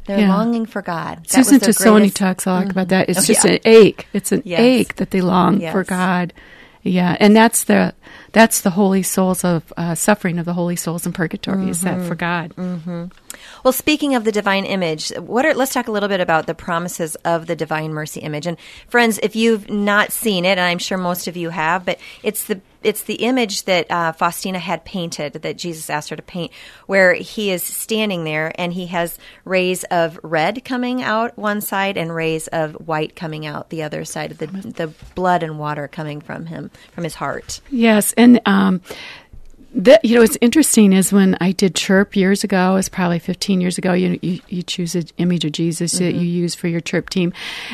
They're 0.05 0.19
yeah. 0.19 0.35
longing 0.35 0.65
for 0.65 0.81
God. 0.81 1.29
Susan 1.29 1.59
Tassone 1.59 2.11
talks 2.13 2.45
a 2.45 2.49
lot 2.49 2.61
mm-hmm. 2.61 2.71
about 2.71 2.87
that. 2.89 3.09
It's 3.09 3.19
oh, 3.19 3.23
just 3.23 3.45
yeah. 3.45 3.51
an 3.51 3.59
ache. 3.65 4.07
It's 4.13 4.31
an 4.31 4.41
yes. 4.43 4.59
ache 4.59 4.95
that 4.95 5.11
they 5.11 5.21
long 5.21 5.61
yes. 5.61 5.71
for 5.71 5.83
God. 5.83 6.33
Yeah, 6.85 7.17
and 7.19 7.35
that's 7.35 7.63
the 7.63 7.95
that's 8.31 8.61
the 8.61 8.69
holy 8.69 9.01
souls 9.01 9.43
of 9.43 9.73
uh, 9.75 9.95
suffering 9.95 10.37
of 10.37 10.45
the 10.45 10.53
holy 10.53 10.75
souls 10.75 11.07
in 11.07 11.13
purgatory. 11.13 11.57
Mm-hmm. 11.57 11.69
Is 11.69 11.81
that 11.81 11.99
for 12.07 12.13
God? 12.13 12.55
Mm-hmm. 12.55 13.05
Well, 13.63 13.71
speaking 13.71 14.13
of 14.13 14.23
the 14.23 14.31
divine 14.31 14.65
image, 14.65 15.09
what 15.17 15.47
are 15.47 15.55
let's 15.55 15.73
talk 15.73 15.87
a 15.87 15.91
little 15.91 16.09
bit 16.09 16.19
about 16.19 16.45
the 16.45 16.53
promises 16.53 17.15
of 17.25 17.47
the 17.47 17.55
divine 17.55 17.91
mercy 17.91 18.19
image. 18.19 18.45
And 18.45 18.57
friends, 18.87 19.19
if 19.23 19.35
you've 19.35 19.67
not 19.67 20.11
seen 20.11 20.45
it, 20.45 20.59
and 20.59 20.61
I'm 20.61 20.77
sure 20.77 20.99
most 20.99 21.27
of 21.27 21.35
you 21.35 21.49
have, 21.49 21.85
but 21.85 21.99
it's 22.21 22.43
the 22.43 22.61
it's 22.85 23.03
the 23.03 23.15
image 23.15 23.63
that 23.63 23.89
uh, 23.89 24.11
Faustina 24.11 24.59
had 24.59 24.85
painted 24.85 25.33
that 25.33 25.57
Jesus 25.57 25.89
asked 25.89 26.09
her 26.09 26.15
to 26.15 26.21
paint, 26.21 26.51
where 26.85 27.13
he 27.13 27.51
is 27.51 27.63
standing 27.63 28.23
there 28.23 28.53
and 28.55 28.71
he 28.71 28.85
has 28.87 29.17
rays 29.43 29.83
of 29.85 30.19
red 30.23 30.63
coming 30.63 31.01
out 31.01 31.37
one 31.37 31.61
side 31.61 31.97
and 31.97 32.13
rays 32.13 32.47
of 32.47 32.73
white 32.87 33.15
coming 33.15 33.45
out 33.45 33.69
the 33.69 33.83
other 33.83 34.05
side 34.05 34.31
of 34.31 34.37
the 34.37 34.47
the 34.47 34.87
blood 35.15 35.41
and 35.41 35.57
water 35.57 35.87
coming 35.87 36.21
from 36.21 36.45
him 36.45 36.69
from 36.93 37.03
his 37.03 37.15
heart. 37.15 37.59
Yes, 37.71 38.13
and 38.13 38.39
um, 38.45 38.81
the, 39.75 39.99
you 40.03 40.15
know, 40.15 40.21
what's 40.21 40.37
interesting 40.39 40.93
is 40.93 41.11
when 41.11 41.35
I 41.41 41.51
did 41.51 41.75
Chirp 41.75 42.15
years 42.15 42.45
ago, 42.45 42.77
it's 42.77 42.87
probably 42.87 43.19
15 43.19 43.59
years 43.59 43.77
ago, 43.77 43.91
you 43.91 44.17
you, 44.21 44.39
you 44.47 44.63
choose 44.63 44.95
an 44.95 45.05
image 45.17 45.43
of 45.43 45.51
Jesus 45.51 45.95
mm-hmm. 45.95 46.05
that 46.05 46.15
you 46.15 46.21
use 46.21 46.55
for 46.55 46.69
your 46.69 46.79
Chirp 46.79 47.09
team. 47.09 47.33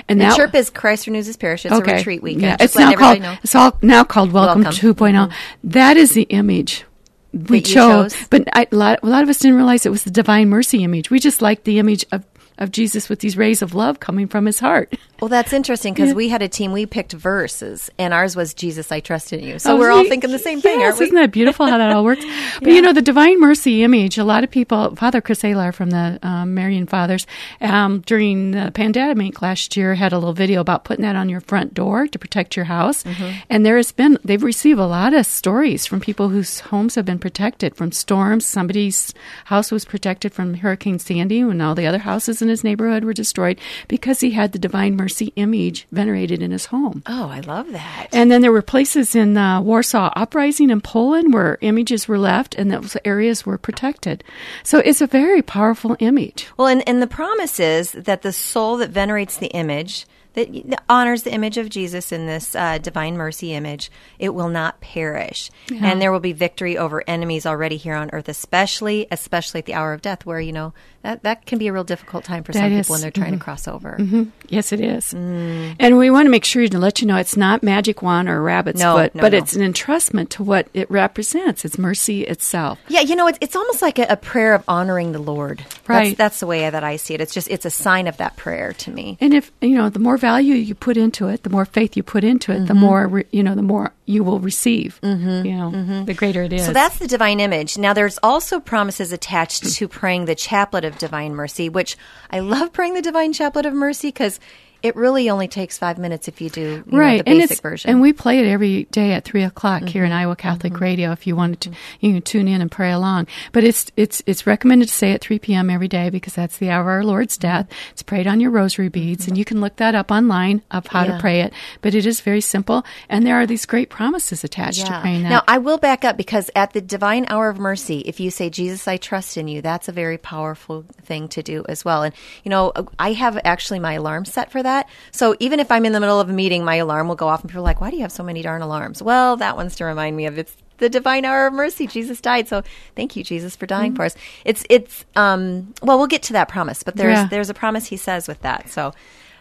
And, 0.10 0.22
and 0.22 0.36
Chirp 0.36 0.56
is 0.56 0.72
Christ 0.72 1.06
Renews 1.06 1.28
His 1.28 1.38
Parish. 1.38 1.66
It's 1.66 1.74
okay. 1.74 1.92
a 1.92 1.96
retreat 1.98 2.24
weekend. 2.24 2.44
Yeah, 2.44 2.58
it's 2.60 2.76
now 2.76 2.94
called, 2.96 3.22
know. 3.22 3.38
it's 3.44 3.54
all 3.54 3.78
now 3.84 4.04
called 4.04 4.32
Welcome, 4.32 4.64
Welcome. 4.64 4.96
2.0. 4.96 5.14
Mm-hmm. 5.14 5.70
That 5.70 5.98
is 5.98 6.14
the 6.14 6.24
image 6.24 6.86
we 7.34 7.62
chose, 7.62 8.14
chose, 8.14 8.28
but 8.30 8.48
I, 8.54 8.68
a, 8.72 8.76
lot, 8.76 9.00
a 9.04 9.06
lot 9.06 9.24
of 9.24 9.30
us 9.30 9.40
didn't 9.40 9.58
realize 9.58 9.86
it 9.86 9.90
was 9.90 10.04
the 10.04 10.12
Divine 10.12 10.50
Mercy 10.50 10.84
image. 10.84 11.10
We 11.10 11.20
just 11.20 11.42
liked 11.42 11.64
the 11.64 11.80
image 11.80 12.06
of 12.12 12.26
of 12.62 12.72
Jesus 12.72 13.10
with 13.10 13.20
these 13.20 13.36
rays 13.36 13.62
of 13.62 13.74
love 13.74 14.00
coming 14.00 14.28
from 14.28 14.46
his 14.46 14.60
heart. 14.60 14.94
Well, 15.22 15.30
that's 15.30 15.54
interesting 15.54 15.94
because 15.94 16.10
yeah. 16.10 16.16
we 16.16 16.30
had 16.30 16.42
a 16.42 16.48
team, 16.48 16.72
we 16.72 16.88
picked 16.88 17.14
verses, 17.14 17.92
and 18.00 18.12
ours 18.12 18.36
was 18.36 18.56
Jesus, 18.56 18.92
I 18.92 19.02
trust 19.02 19.32
in 19.32 19.44
you. 19.44 19.60
So 19.60 19.76
oh, 19.76 19.80
we're 19.80 19.92
all 19.92 20.04
thinking 20.06 20.32
the 20.32 20.40
same 20.40 20.58
yes, 20.58 20.64
thing, 20.64 20.82
aren't 20.82 20.98
we? 20.98 21.06
Isn't 21.06 21.16
that 21.16 21.32
beautiful 21.32 21.68
how 21.68 21.78
that 21.78 21.92
all 21.92 22.04
works? 22.04 22.26
But 22.60 22.70
yeah. 22.70 22.74
you 22.74 22.82
know, 22.82 22.92
the 22.92 23.04
Divine 23.04 23.40
Mercy 23.40 23.84
image, 23.84 24.18
a 24.18 24.24
lot 24.24 24.44
of 24.44 24.50
people, 24.50 24.96
Father 24.96 25.22
Chris 25.22 25.44
Alar 25.44 25.76
from 25.76 25.92
the 25.92 26.18
um, 26.24 26.56
Marian 26.56 26.88
Fathers, 26.88 27.28
um, 27.62 28.00
during 28.02 28.50
the 28.50 28.72
pandemic 28.72 29.44
last 29.44 29.78
year, 29.78 29.94
had 29.94 30.12
a 30.12 30.18
little 30.18 30.34
video 30.34 30.60
about 30.60 30.86
putting 30.86 31.04
that 31.04 31.16
on 31.16 31.30
your 31.30 31.42
front 31.42 31.76
door 31.76 32.08
to 32.08 32.18
protect 32.18 32.56
your 32.56 32.66
house. 32.66 33.04
Mm-hmm. 33.04 33.42
And 33.48 33.64
there 33.64 33.78
has 33.78 33.92
been, 33.92 34.18
they've 34.26 34.42
received 34.42 34.80
a 34.80 34.88
lot 34.88 35.14
of 35.14 35.28
stories 35.28 35.86
from 35.86 36.00
people 36.00 36.30
whose 36.30 36.62
homes 36.62 36.96
have 36.96 37.06
been 37.06 37.20
protected 37.20 37.76
from 37.76 37.92
storms. 37.92 38.44
Somebody's 38.44 39.14
house 39.46 39.72
was 39.72 39.86
protected 39.86 40.34
from 40.34 40.56
Hurricane 40.56 40.98
Sandy 40.98 41.42
and 41.42 41.62
all 41.62 41.76
the 41.76 41.86
other 41.86 42.00
houses 42.00 42.42
in 42.42 42.50
his 42.52 42.64
neighborhood 42.64 43.04
were 43.04 43.14
destroyed 43.14 43.60
because 43.88 44.20
he 44.20 44.32
had 44.32 44.52
the 44.52 44.60
Divine 44.60 44.96
Mercy 44.96 45.34
image 45.36 45.88
venerated 45.92 46.42
in 46.42 46.52
his 46.52 46.68
home. 46.68 47.02
Oh, 47.08 47.30
I 47.30 47.40
love 47.40 47.72
that. 47.72 48.08
And 48.12 48.32
then 48.32 48.42
there 48.42 48.52
were 48.52 48.62
places 48.62 49.16
in 49.16 49.34
the 49.34 49.60
Warsaw 49.64 50.12
Uprising 50.16 50.70
in 50.70 50.82
Poland 50.82 51.34
where 51.34 51.58
images 51.62 52.08
were 52.08 52.20
left 52.20 52.56
and 52.56 52.72
those 52.72 52.96
areas 53.04 53.46
were 53.46 53.58
protected. 53.58 54.24
So 54.64 54.80
it's 54.80 55.02
a 55.02 55.08
very 55.08 55.42
powerful 55.42 55.98
image. 56.00 56.48
Well, 56.58 56.68
and, 56.68 56.88
and 56.88 57.02
the 57.02 57.08
promise 57.08 57.60
is 57.60 57.94
that 57.94 58.22
the 58.22 58.34
soul 58.34 58.78
that 58.78 58.92
venerates 58.92 59.38
the 59.38 59.48
image 59.48 60.06
that 60.34 60.84
honors 60.90 61.24
the 61.24 61.34
image 61.34 61.58
of 61.58 61.70
Jesus 61.70 62.12
in 62.12 62.26
this 62.26 62.56
uh, 62.56 62.78
divine 62.78 63.18
mercy 63.18 63.54
image, 63.54 63.92
it 64.20 64.30
will 64.30 64.50
not 64.50 64.82
perish, 64.82 65.52
yeah. 65.70 65.86
and 65.86 66.02
there 66.02 66.12
will 66.12 66.20
be 66.20 66.34
victory 66.34 66.78
over 66.78 67.04
enemies 67.08 67.46
already 67.46 67.78
here 67.78 67.96
on 67.96 68.10
earth, 68.14 68.30
especially 68.30 69.08
especially 69.12 69.60
at 69.60 69.66
the 69.66 69.74
hour 69.74 69.94
of 69.94 70.02
death, 70.02 70.26
where 70.26 70.40
you 70.40 70.52
know 70.52 70.74
that 71.02 71.24
that 71.24 71.46
can 71.46 71.58
be 71.58 71.68
a 71.68 71.74
real 71.74 71.84
difficult 71.84 72.24
time 72.24 72.44
for 72.44 72.52
that 72.52 72.60
some 72.60 72.72
is, 72.72 72.86
people 72.86 72.94
when 72.94 73.02
they're 73.02 73.12
trying 73.12 73.28
mm-hmm. 73.28 73.38
to 73.40 73.44
cross 73.44 73.68
over. 73.68 73.98
Mm-hmm. 74.00 74.24
Yes, 74.48 74.72
it 74.72 74.80
is. 74.80 75.14
Mm. 75.14 75.76
and 75.80 75.98
we 75.98 76.10
want 76.10 76.26
to 76.28 76.30
make 76.30 76.46
sure 76.46 76.68
to 76.68 76.80
let 76.80 77.02
you 77.02 77.08
know 77.08 77.18
it's 77.18 77.38
not 77.38 77.64
magic 77.64 78.02
wand 78.02 78.30
or 78.30 78.42
rabbit's 78.42 78.80
no, 78.80 78.96
foot, 78.98 79.16
no, 79.16 79.22
but 79.22 79.32
no. 79.32 79.38
it's 79.38 79.56
an 79.56 79.62
entrustment 79.62 80.30
to 80.30 80.44
what 80.44 80.68
it 80.74 80.90
represents. 80.90 81.66
It's 81.66 81.78
mercy 81.78 82.24
itself. 82.24 82.80
Yeah, 82.88 83.02
you 83.02 83.16
know, 83.16 83.28
it's 83.28 83.38
it's 83.42 83.56
almost 83.56 83.82
like 83.82 84.00
a, 84.00 84.06
a 84.10 84.18
prayer 84.18 84.54
of 84.54 84.64
honoring 84.68 85.12
the 85.12 85.20
Lord. 85.20 85.64
Right. 85.88 86.06
That's, 86.06 86.18
that's 86.18 86.40
the 86.40 86.48
way 86.48 86.70
that 86.70 86.84
I 86.84 86.96
see 86.96 87.14
it. 87.14 87.22
It's 87.22 87.34
just 87.34 87.50
it's 87.50 87.66
a 87.66 87.72
sign 87.72 88.08
of 88.08 88.18
that 88.18 88.38
prayer 88.38 88.74
to 88.74 88.92
me. 88.92 89.18
And 89.20 89.34
if 89.34 89.52
you 89.62 89.76
know, 89.76 89.90
the 89.90 90.00
more 90.00 90.18
value 90.22 90.56
you 90.56 90.74
put 90.74 90.96
into 90.96 91.28
it, 91.28 91.44
the 91.44 91.50
more 91.50 91.66
faith 91.66 91.98
you 91.98 92.04
put 92.04 92.24
into 92.24 92.54
it, 92.54 92.60
mm-hmm. 92.60 92.66
the 92.66 92.74
more 92.74 93.24
you 93.32 93.44
know, 93.44 93.56
the 93.56 93.62
more 93.62 93.92
you 94.06 94.24
will 94.24 94.40
receive. 94.40 95.00
Mm-hmm. 95.02 95.46
You 95.46 95.58
know, 95.58 95.72
mm-hmm. 95.72 96.06
the 96.06 96.14
greater 96.14 96.44
it 96.44 96.54
is. 96.54 96.66
So 96.66 96.72
that's 96.72 97.00
the 97.00 97.08
divine 97.08 97.40
image. 97.40 97.78
Now, 97.78 97.94
there's 97.94 98.20
also 98.24 98.60
promises 98.60 99.12
attached 99.12 99.66
to 99.74 99.88
praying 99.88 100.26
the 100.26 100.36
chaplet 100.36 100.86
of 100.86 100.98
divine 100.98 101.34
mercy, 101.34 101.68
which 101.68 101.98
I 102.30 102.40
love 102.40 102.72
praying 102.72 102.94
the 102.94 103.02
divine 103.02 103.34
chaplet 103.34 103.66
of 103.66 103.74
mercy 103.74 104.08
because 104.10 104.40
it 104.84 104.96
really 104.96 105.30
only 105.30 105.48
takes 105.48 105.78
five 105.78 105.98
minutes 105.98 106.28
if 106.28 106.42
you 106.42 106.50
do 106.50 106.84
you 106.86 106.98
right. 106.98 107.26
know, 107.26 107.34
the 107.34 107.40
basic 107.42 107.62
version. 107.62 107.90
And 107.90 108.02
we 108.02 108.14
play 108.14 108.40
it 108.40 108.48
every 108.48 108.86
day 108.86 109.12
at 109.14 109.24
three 109.26 109.44
o'clock 109.44 109.82
mm-hmm. 109.82 109.88
here 109.88 110.04
in 110.04 110.12
mm-hmm. 110.12 110.20
Iowa 110.20 110.36
Catholic 110.36 110.74
mm-hmm. 110.74 110.84
Radio. 110.84 111.12
If 111.12 111.28
you 111.28 111.36
wanted 111.36 111.62
to, 111.62 111.70
mm-hmm. 111.70 112.06
you 112.06 112.14
can 112.14 112.22
tune 112.22 112.48
in 112.48 112.62
and 112.62 112.72
pray 112.72 112.92
along. 112.92 113.28
But 113.52 113.64
it's 113.64 113.92
it's 113.96 114.24
it's 114.26 114.48
recommended 114.48 114.88
to 114.88 114.94
say 114.94 115.12
at 115.12 115.22
three 115.22 115.40
p.m. 115.40 115.70
every 115.70 115.88
day 115.88 116.10
because 116.10 116.34
that's 116.34 116.58
the 116.58 116.70
hour 116.70 116.82
of 116.82 116.88
our 116.88 117.04
Lord's 117.04 117.38
mm-hmm. 117.38 117.48
death. 117.48 117.68
It's 117.92 118.04
prayed 118.04 118.28
on 118.28 118.40
your 118.40 118.52
rosary 118.52 118.90
beads, 118.90 119.28
and 119.28 119.38
you 119.38 119.46
can 119.46 119.62
look 119.62 119.76
that 119.78 119.96
up 119.96 120.12
online 120.12 120.62
of 120.72 120.88
how 120.88 121.04
yeah. 121.04 121.14
to 121.14 121.20
pray 121.20 121.42
it. 121.42 121.54
But 121.82 121.94
it 121.96 122.06
is 122.06 122.22
very 122.22 122.42
simple, 122.42 122.84
and 123.10 123.26
there 123.26 123.36
are 123.36 123.46
these 123.46 123.66
great 123.66 123.90
promises 123.90 124.44
attached 124.44 124.80
yeah. 124.80 124.96
to 124.96 125.02
praying 125.02 125.24
that. 125.24 125.30
Now 125.30 125.44
I 125.48 125.58
will 125.58 125.78
back 125.78 126.04
up 126.04 126.18
because 126.18 126.50
at 126.56 126.74
the 126.74 126.82
Divine 126.82 127.26
Hour 127.30 127.50
of 127.50 127.60
Mercy, 127.60 128.00
if 128.00 128.20
you 128.20 128.32
say 128.32 128.50
Jesus, 128.50 128.88
I 128.88 128.98
trust 128.98 129.38
in 129.38 129.48
you, 129.48 129.62
that's 129.62 129.88
a 129.88 129.92
very 129.92 130.18
powerful 130.18 130.86
thing 131.04 131.28
to 131.30 131.44
do 131.44 131.66
as 131.70 131.86
well. 131.86 132.04
And 132.04 132.14
you 132.44 132.50
know, 132.50 132.74
I 132.98 133.14
have 133.14 133.40
actually 133.44 133.80
my 133.80 133.94
alarm 133.94 134.26
set 134.26 134.52
for 134.52 134.64
that, 134.64 134.71
so 135.12 135.36
even 135.40 135.60
if 135.60 135.72
I'm 135.72 135.86
in 135.86 135.94
the 135.94 136.00
middle 136.00 136.20
of 136.20 136.30
a 136.30 136.34
meeting, 136.34 136.64
my 136.64 136.76
alarm 136.76 137.08
will 137.08 137.16
go 137.16 137.28
off, 137.28 137.42
and 137.42 137.50
people 137.50 137.62
are 137.62 137.64
like, 137.64 137.82
"Why 137.82 137.90
do 137.90 137.96
you 137.98 138.02
have 138.02 138.12
so 138.12 138.24
many 138.24 138.42
darn 138.42 138.62
alarms?" 138.62 139.02
Well, 139.02 139.38
that 139.38 139.56
one's 139.56 139.76
to 139.78 139.86
remind 139.86 140.16
me 140.16 140.26
of 140.26 140.38
it's 140.38 140.56
the 140.82 140.90
divine 140.90 141.24
hour 141.24 141.48
of 141.48 141.54
mercy. 141.54 141.88
Jesus 141.88 142.20
died, 142.20 142.48
so 142.48 142.64
thank 142.96 143.16
you, 143.16 143.24
Jesus, 143.24 143.56
for 143.56 143.66
dying 143.66 143.92
mm-hmm. 143.92 143.98
for 143.98 144.06
us. 144.06 144.16
It's 144.44 144.66
it's 144.70 145.06
um 145.16 145.74
well, 145.82 145.98
we'll 145.98 146.08
get 146.08 146.24
to 146.24 146.34
that 146.34 146.50
promise, 146.50 146.84
but 146.84 146.96
there's 146.98 147.18
yeah. 147.18 147.28
there's 147.28 147.50
a 147.50 147.54
promise 147.54 147.88
he 147.88 147.98
says 147.98 148.28
with 148.28 148.42
that. 148.42 148.70
So 148.70 148.94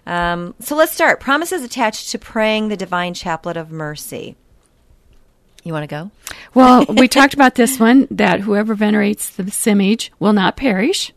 um 0.07 0.55
so 0.61 0.77
let's 0.77 0.93
start. 0.93 1.19
Promises 1.19 1.65
attached 1.65 2.11
to 2.11 2.19
praying 2.19 2.69
the 2.69 2.77
divine 2.77 3.15
chaplet 3.15 3.57
of 3.57 3.71
mercy. 3.71 4.37
You 5.65 5.73
want 5.73 5.83
to 5.83 5.95
go? 5.95 6.11
Well, 6.55 6.87
we 6.89 7.09
talked 7.09 7.35
about 7.35 7.55
this 7.55 7.79
one 7.79 8.07
that 8.11 8.41
whoever 8.41 8.75
venerates 8.75 9.31
the 9.31 9.55
image 9.67 10.11
will 10.19 10.33
not 10.33 10.57
perish. 10.57 11.13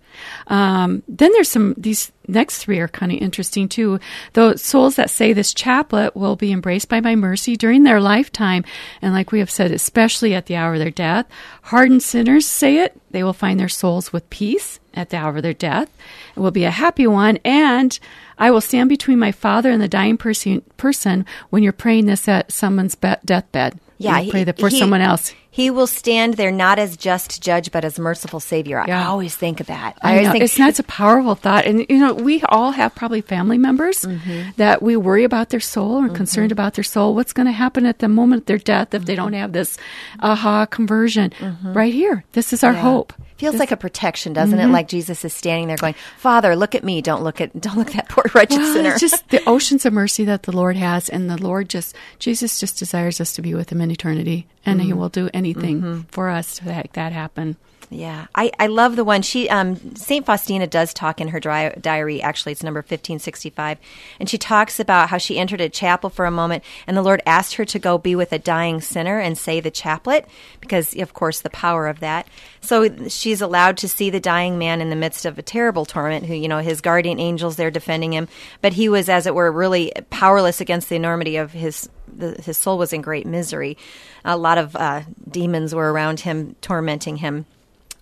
Um, 0.47 1.03
then 1.07 1.31
there's 1.33 1.49
some, 1.49 1.73
these 1.77 2.11
next 2.27 2.59
three 2.59 2.79
are 2.79 2.87
kind 2.87 3.11
of 3.11 3.19
interesting 3.19 3.67
too. 3.67 3.99
The 4.33 4.57
souls 4.57 4.95
that 4.95 5.09
say 5.09 5.33
this 5.33 5.53
chaplet 5.53 6.15
will 6.15 6.35
be 6.35 6.51
embraced 6.51 6.89
by 6.89 7.01
my 7.01 7.15
mercy 7.15 7.55
during 7.55 7.83
their 7.83 7.99
lifetime. 7.99 8.63
And 9.01 9.13
like 9.13 9.31
we 9.31 9.39
have 9.39 9.51
said, 9.51 9.71
especially 9.71 10.33
at 10.33 10.45
the 10.45 10.55
hour 10.55 10.73
of 10.73 10.79
their 10.79 10.91
death. 10.91 11.25
Hardened 11.63 12.03
sinners 12.03 12.47
say 12.47 12.77
it, 12.77 12.99
they 13.11 13.23
will 13.23 13.33
find 13.33 13.59
their 13.59 13.69
souls 13.69 14.13
with 14.13 14.29
peace 14.29 14.79
at 14.93 15.09
the 15.09 15.17
hour 15.17 15.37
of 15.37 15.43
their 15.43 15.53
death. 15.53 15.89
It 16.35 16.39
will 16.39 16.51
be 16.51 16.65
a 16.65 16.71
happy 16.71 17.07
one. 17.07 17.37
And 17.43 17.97
I 18.37 18.51
will 18.51 18.61
stand 18.61 18.89
between 18.89 19.19
my 19.19 19.31
father 19.31 19.71
and 19.71 19.81
the 19.81 19.87
dying 19.87 20.17
person, 20.17 20.61
person 20.77 21.25
when 21.49 21.63
you're 21.63 21.73
praying 21.73 22.05
this 22.05 22.27
at 22.27 22.51
someone's 22.51 22.95
be- 22.95 23.15
deathbed. 23.25 23.79
Yeah, 24.03 24.19
you 24.19 24.31
pray 24.31 24.43
that 24.43 24.59
for 24.59 24.69
he, 24.69 24.79
someone 24.79 25.01
else. 25.01 25.33
He 25.49 25.69
will 25.69 25.87
stand 25.87 26.33
there 26.33 26.51
not 26.51 26.79
as 26.79 26.97
just 26.97 27.41
judge, 27.41 27.71
but 27.71 27.85
as 27.85 27.99
merciful 27.99 28.39
savior. 28.39 28.83
Yeah. 28.87 29.01
I 29.01 29.05
always 29.05 29.35
think 29.35 29.59
of 29.59 29.67
that. 29.67 29.97
I, 30.01 30.13
I 30.13 30.17
always 30.17 30.31
think 30.31 30.43
it's 30.43 30.57
not 30.57 30.79
a 30.79 30.83
powerful 30.83 31.35
thought, 31.35 31.65
and 31.65 31.85
you 31.89 31.99
know, 31.99 32.13
we 32.13 32.41
all 32.43 32.71
have 32.71 32.95
probably 32.95 33.21
family 33.21 33.57
members 33.57 34.01
mm-hmm. 34.01 34.49
that 34.57 34.81
we 34.81 34.97
worry 34.97 35.23
about 35.23 35.49
their 35.49 35.59
soul 35.59 35.97
or 35.97 36.05
mm-hmm. 36.05 36.15
concerned 36.15 36.51
about 36.51 36.73
their 36.73 36.83
soul. 36.83 37.13
What's 37.13 37.33
going 37.33 37.45
to 37.45 37.51
happen 37.51 37.85
at 37.85 37.99
the 37.99 38.09
moment 38.09 38.41
of 38.41 38.45
their 38.47 38.57
death 38.57 38.93
if 38.93 39.01
mm-hmm. 39.01 39.05
they 39.05 39.15
don't 39.15 39.33
have 39.33 39.53
this 39.53 39.77
aha 40.21 40.65
conversion? 40.65 41.31
Mm-hmm. 41.39 41.73
Right 41.73 41.93
here, 41.93 42.23
this 42.31 42.51
is 42.51 42.63
our 42.63 42.73
yeah. 42.73 42.81
hope 42.81 43.13
Feels 43.51 43.59
like 43.59 43.71
a 43.71 43.77
protection, 43.77 44.33
doesn't 44.33 44.57
mm-hmm. 44.57 44.69
it? 44.69 44.73
Like 44.73 44.87
Jesus 44.87 45.23
is 45.23 45.33
standing 45.33 45.67
there 45.67 45.77
going, 45.77 45.95
"Father, 46.17 46.55
look 46.55 46.75
at 46.75 46.83
me. 46.83 47.01
Don't 47.01 47.23
look 47.23 47.41
at 47.41 47.59
don't 47.59 47.77
look 47.77 47.89
at 47.89 47.95
that 47.95 48.09
poor 48.09 48.25
wretched 48.33 48.57
well, 48.57 48.73
sinner." 48.73 48.91
It's 48.91 49.01
just 49.01 49.27
the 49.29 49.47
oceans 49.47 49.85
of 49.85 49.93
mercy 49.93 50.25
that 50.25 50.43
the 50.43 50.51
Lord 50.51 50.77
has, 50.77 51.09
and 51.09 51.29
the 51.29 51.41
Lord 51.41 51.69
just 51.69 51.95
Jesus 52.19 52.59
just 52.59 52.77
desires 52.77 53.21
us 53.21 53.33
to 53.35 53.41
be 53.41 53.53
with 53.53 53.71
Him 53.71 53.81
in 53.81 53.91
eternity, 53.91 54.47
and 54.65 54.79
mm-hmm. 54.79 54.87
He 54.87 54.93
will 54.93 55.09
do 55.09 55.29
anything 55.33 55.81
mm-hmm. 55.81 56.01
for 56.03 56.29
us 56.29 56.55
to 56.57 56.65
make 56.65 56.93
that 56.93 57.11
happen. 57.11 57.57
Yeah, 57.89 58.25
I, 58.33 58.49
I 58.57 58.67
love 58.67 58.95
the 58.95 59.03
one. 59.03 59.21
She 59.21 59.47
um, 59.49 59.95
Saint 59.95 60.25
Faustina 60.25 60.65
does 60.65 60.95
talk 60.95 61.21
in 61.21 61.27
her 61.27 61.39
diary. 61.39 62.23
Actually, 62.23 62.53
it's 62.53 62.63
number 62.63 62.81
fifteen 62.81 63.19
sixty 63.19 63.51
five, 63.51 63.77
and 64.19 64.27
she 64.27 64.39
talks 64.39 64.79
about 64.79 65.09
how 65.09 65.19
she 65.19 65.37
entered 65.37 65.61
a 65.61 65.69
chapel 65.69 66.09
for 66.09 66.25
a 66.25 66.31
moment, 66.31 66.63
and 66.87 66.97
the 66.97 67.03
Lord 67.03 67.21
asked 67.27 67.55
her 67.55 67.65
to 67.65 67.77
go 67.77 67.99
be 67.99 68.15
with 68.15 68.33
a 68.33 68.39
dying 68.39 68.81
sinner 68.81 69.19
and 69.19 69.37
say 69.37 69.59
the 69.59 69.69
chaplet, 69.69 70.27
because 70.59 70.95
of 70.95 71.13
course 71.13 71.41
the 71.41 71.51
power 71.51 71.87
of 71.87 71.99
that. 71.99 72.27
So 72.61 73.09
she's 73.09 73.41
allowed 73.41 73.77
to 73.77 73.87
see 73.87 74.09
the 74.09 74.19
dying 74.19 74.57
man 74.57 74.81
in 74.81 74.89
the 74.89 74.95
midst 74.95 75.25
of 75.25 75.37
a 75.37 75.43
terrible 75.43 75.85
torment. 75.85 76.25
Who 76.25 76.33
you 76.33 76.47
know 76.47 76.59
his 76.59 76.81
guardian 76.81 77.19
angels 77.19 77.57
there 77.57 77.69
defending 77.69 78.13
him, 78.13 78.27
but 78.61 78.73
he 78.73 78.89
was, 78.89 79.07
as 79.07 79.27
it 79.27 79.35
were, 79.35 79.51
really 79.51 79.91
powerless 80.09 80.61
against 80.61 80.89
the 80.89 80.95
enormity 80.95 81.35
of 81.35 81.51
his. 81.51 81.89
The, 82.15 82.39
his 82.41 82.57
soul 82.57 82.77
was 82.77 82.93
in 82.93 83.01
great 83.01 83.25
misery. 83.25 83.77
A 84.23 84.37
lot 84.37 84.59
of 84.59 84.75
uh, 84.75 85.01
demons 85.27 85.73
were 85.73 85.91
around 85.91 86.19
him, 86.19 86.55
tormenting 86.61 87.17
him. 87.17 87.45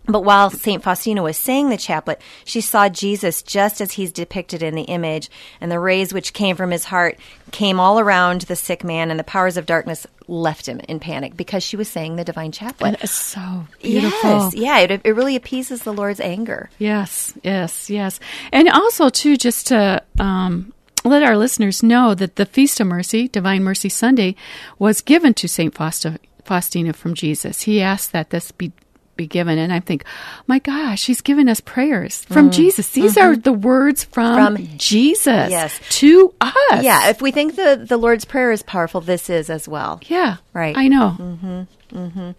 But 0.06 0.24
while 0.24 0.50
St. 0.50 0.82
Faustina 0.82 1.22
was 1.22 1.38
saying 1.38 1.70
the 1.70 1.78
chaplet, 1.78 2.22
she 2.44 2.60
saw 2.60 2.90
Jesus 2.90 3.42
just 3.44 3.82
as 3.82 3.94
he's 3.94 4.12
depicted 4.12 4.64
in 4.64 4.76
the 4.76 4.84
image, 4.84 5.30
and 5.60 5.72
the 5.72 5.80
rays 5.80 6.14
which 6.14 6.34
came 6.34 6.56
from 6.56 6.72
his 6.72 6.86
heart 6.86 7.20
came 7.52 7.80
all 7.80 8.00
around 8.00 8.42
the 8.42 8.56
sick 8.56 8.84
man, 8.84 9.12
and 9.12 9.20
the 9.20 9.24
powers 9.24 9.58
of 9.58 9.66
darkness 9.66 10.08
left 10.28 10.68
him 10.68 10.80
in 10.88 11.00
panic 11.00 11.36
because 11.38 11.64
she 11.64 11.78
was 11.78 11.88
saying 11.88 12.16
the 12.16 12.24
divine 12.24 12.52
chaplet. 12.52 12.94
That 12.94 13.04
is 13.04 13.12
so 13.12 13.68
beautiful. 13.82 14.30
Yes, 14.30 14.56
yeah, 14.56 14.80
it, 14.80 15.02
it 15.04 15.16
really 15.16 15.36
appeases 15.36 15.84
the 15.84 15.94
Lord's 15.94 16.20
anger. 16.20 16.70
Yes, 16.80 17.34
yes, 17.44 17.90
yes. 17.90 18.20
And 18.52 18.70
also, 18.70 19.10
too, 19.10 19.38
just 19.38 19.68
to. 19.68 20.04
Um, 20.20 20.74
let 21.04 21.24
our 21.24 21.36
listeners 21.36 21.82
know 21.82 22.14
that 22.14 22.36
the 22.36 22.46
Feast 22.46 22.80
of 22.80 22.86
Mercy, 22.86 23.28
Divine 23.28 23.64
Mercy 23.64 23.90
Sunday, 23.90 24.36
was 24.78 25.02
given 25.02 25.34
to 25.34 25.48
St. 25.48 25.74
Faustina 25.74 26.94
from 26.94 27.16
Jesus. 27.16 27.62
He 27.62 27.82
asked 27.82 28.12
that 28.12 28.30
this 28.30 28.52
be 28.52 28.72
be 29.16 29.28
given. 29.28 29.58
And 29.58 29.72
I 29.72 29.80
think, 29.80 30.04
my 30.48 30.60
gosh, 30.60 31.06
he's 31.06 31.22
given 31.22 31.50
us 31.50 31.60
prayers 31.60 32.24
from 32.26 32.50
mm. 32.50 32.54
Jesus. 32.54 32.90
These 32.90 33.16
mm-hmm. 33.16 33.32
are 33.32 33.36
the 33.36 33.54
words 33.54 34.04
from, 34.04 34.56
from 34.56 34.68
Jesus 34.78 35.50
yes. 35.50 35.80
to 35.90 36.34
us. 36.42 36.84
Yeah, 36.84 37.10
if 37.10 37.22
we 37.22 37.32
think 37.32 37.56
the, 37.56 37.84
the 37.88 37.98
Lord's 37.98 38.26
Prayer 38.26 38.52
is 38.52 38.64
powerful, 38.64 39.02
this 39.02 39.30
is 39.30 39.50
as 39.50 39.68
well. 39.68 40.00
Yeah. 40.08 40.38
Right. 40.54 40.78
I 40.78 40.88
know. 40.88 41.16
Mm-hmm. 41.20 41.62
Mm-hmm. 41.92 42.32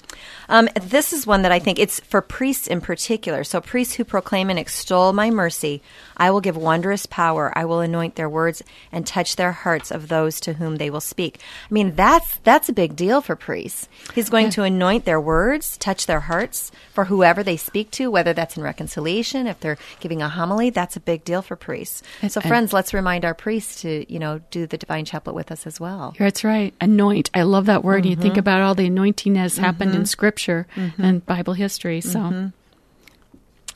Um, 0.48 0.68
this 0.80 1.12
is 1.12 1.26
one 1.26 1.42
that 1.42 1.52
I 1.52 1.58
think 1.58 1.78
it's 1.78 2.00
for 2.00 2.20
priests 2.20 2.66
in 2.66 2.80
particular. 2.80 3.44
So, 3.44 3.60
priests 3.60 3.94
who 3.94 4.04
proclaim 4.04 4.50
and 4.50 4.58
extol 4.58 5.12
my 5.12 5.30
mercy, 5.30 5.82
I 6.16 6.30
will 6.30 6.40
give 6.40 6.56
wondrous 6.56 7.06
power. 7.06 7.52
I 7.56 7.64
will 7.64 7.80
anoint 7.80 8.16
their 8.16 8.28
words 8.28 8.62
and 8.90 9.06
touch 9.06 9.36
their 9.36 9.52
hearts 9.52 9.90
of 9.90 10.08
those 10.08 10.40
to 10.40 10.54
whom 10.54 10.76
they 10.76 10.90
will 10.90 11.00
speak. 11.00 11.40
I 11.70 11.74
mean, 11.74 11.94
that's 11.94 12.36
that's 12.44 12.68
a 12.68 12.72
big 12.72 12.96
deal 12.96 13.20
for 13.20 13.36
priests. 13.36 13.88
He's 14.14 14.30
going 14.30 14.46
yeah. 14.46 14.52
to 14.52 14.62
anoint 14.64 15.04
their 15.04 15.20
words, 15.20 15.76
touch 15.76 16.06
their 16.06 16.20
hearts 16.20 16.70
for 16.92 17.06
whoever 17.06 17.42
they 17.42 17.56
speak 17.56 17.90
to, 17.92 18.10
whether 18.10 18.32
that's 18.32 18.56
in 18.56 18.62
reconciliation, 18.62 19.46
if 19.46 19.60
they're 19.60 19.78
giving 20.00 20.22
a 20.22 20.28
homily. 20.28 20.70
That's 20.70 20.96
a 20.96 21.00
big 21.00 21.24
deal 21.24 21.42
for 21.42 21.56
priests. 21.56 22.02
So, 22.28 22.40
and, 22.40 22.48
friends, 22.48 22.72
let's 22.72 22.94
remind 22.94 23.24
our 23.24 23.34
priests 23.34 23.82
to 23.82 24.10
you 24.12 24.18
know 24.18 24.40
do 24.50 24.66
the 24.66 24.78
divine 24.78 25.04
chaplet 25.04 25.34
with 25.34 25.50
us 25.50 25.66
as 25.66 25.80
well. 25.80 26.14
That's 26.18 26.44
right. 26.44 26.74
Anoint. 26.80 27.30
I 27.34 27.42
love 27.42 27.66
that 27.66 27.84
word. 27.84 28.02
Mm-hmm. 28.02 28.10
You 28.10 28.16
think 28.16 28.32
mm-hmm. 28.32 28.40
about 28.40 28.60
all 28.62 28.74
the 28.74 28.86
anointing 28.86 29.36
has 29.42 29.54
mm-hmm. 29.54 29.64
happened 29.64 29.94
in 29.94 30.06
Scripture 30.06 30.66
mm-hmm. 30.74 31.02
and 31.02 31.26
Bible 31.26 31.54
history. 31.54 32.00
So. 32.00 32.18
Mm-hmm. 32.18 32.46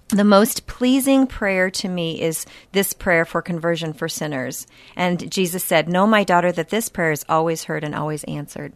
The 0.08 0.24
most 0.24 0.68
pleasing 0.68 1.26
prayer 1.26 1.68
to 1.68 1.88
me 1.88 2.22
is 2.22 2.46
this 2.70 2.92
prayer 2.92 3.24
for 3.24 3.42
conversion 3.42 3.92
for 3.92 4.08
sinners. 4.08 4.68
And 4.94 5.30
Jesus 5.32 5.64
said, 5.64 5.88
Know, 5.88 6.06
my 6.06 6.22
daughter, 6.22 6.52
that 6.52 6.68
this 6.68 6.88
prayer 6.88 7.10
is 7.10 7.24
always 7.28 7.64
heard 7.64 7.82
and 7.82 7.92
always 7.92 8.22
answered. 8.24 8.72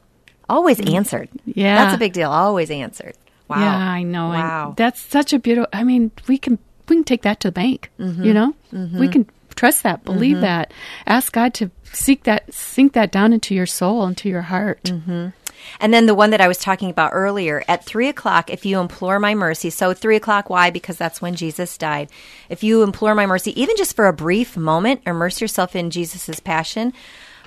Always 0.49 0.79
mm. 0.79 0.93
answered. 0.93 1.29
Yeah. 1.45 1.77
That's 1.77 1.95
a 1.95 1.99
big 1.99 2.15
deal. 2.15 2.33
Always 2.33 2.69
answered. 2.69 3.15
Wow. 3.47 3.61
Yeah, 3.61 3.77
I 3.77 4.03
know. 4.03 4.31
Wow. 4.31 4.69
And 4.69 4.77
that's 4.77 5.01
such 5.01 5.33
a 5.33 5.39
beautiful, 5.39 5.69
I 5.73 5.85
mean, 5.85 6.11
we 6.27 6.37
can, 6.37 6.59
we 6.89 6.97
can 6.97 7.05
take 7.05 7.23
that 7.23 7.39
to 7.41 7.49
the 7.49 7.53
bank, 7.53 7.91
mm-hmm. 7.99 8.25
you 8.25 8.35
know? 8.35 8.55
Mm-hmm. 8.73 8.99
We 8.99 9.07
can 9.07 9.31
trust 9.55 9.85
that, 9.85 10.05
believe 10.05 10.37
mm-hmm. 10.37 10.43
that, 10.43 10.73
ask 11.07 11.33
God 11.33 11.55
to 11.55 11.71
seek 11.93 12.25
that, 12.25 12.53
sink 12.53 12.95
that 12.95 13.13
down 13.13 13.33
into 13.33 13.55
your 13.55 13.67
soul, 13.67 14.05
into 14.07 14.29
your 14.29 14.43
heart. 14.43 14.91
And 15.79 15.93
then 15.93 16.07
the 16.07 16.15
one 16.15 16.31
that 16.31 16.41
I 16.41 16.49
was 16.49 16.59
talking 16.59 16.91
about 16.91 17.13
earlier 17.13 17.63
at 17.69 17.85
three 17.85 18.09
o'clock, 18.09 18.51
if 18.51 18.65
you 18.65 18.79
implore 18.79 19.19
my 19.19 19.35
mercy. 19.35 19.71
So 19.71 19.95
three 19.95 20.17
o'clock, 20.17 20.51
why? 20.51 20.71
Because 20.71 20.97
that's 20.97 21.23
when 21.23 21.35
Jesus 21.35 21.79
died. 21.79 22.11
If 22.49 22.63
you 22.63 22.83
implore 22.83 23.15
my 23.15 23.27
mercy, 23.27 23.59
even 23.61 23.77
just 23.77 23.97
for 23.97 24.07
a 24.07 24.13
brief 24.13 24.57
moment, 24.57 25.03
immerse 25.07 25.41
yourself 25.41 25.77
in 25.77 25.91
Jesus' 25.91 26.41
passion 26.41 26.93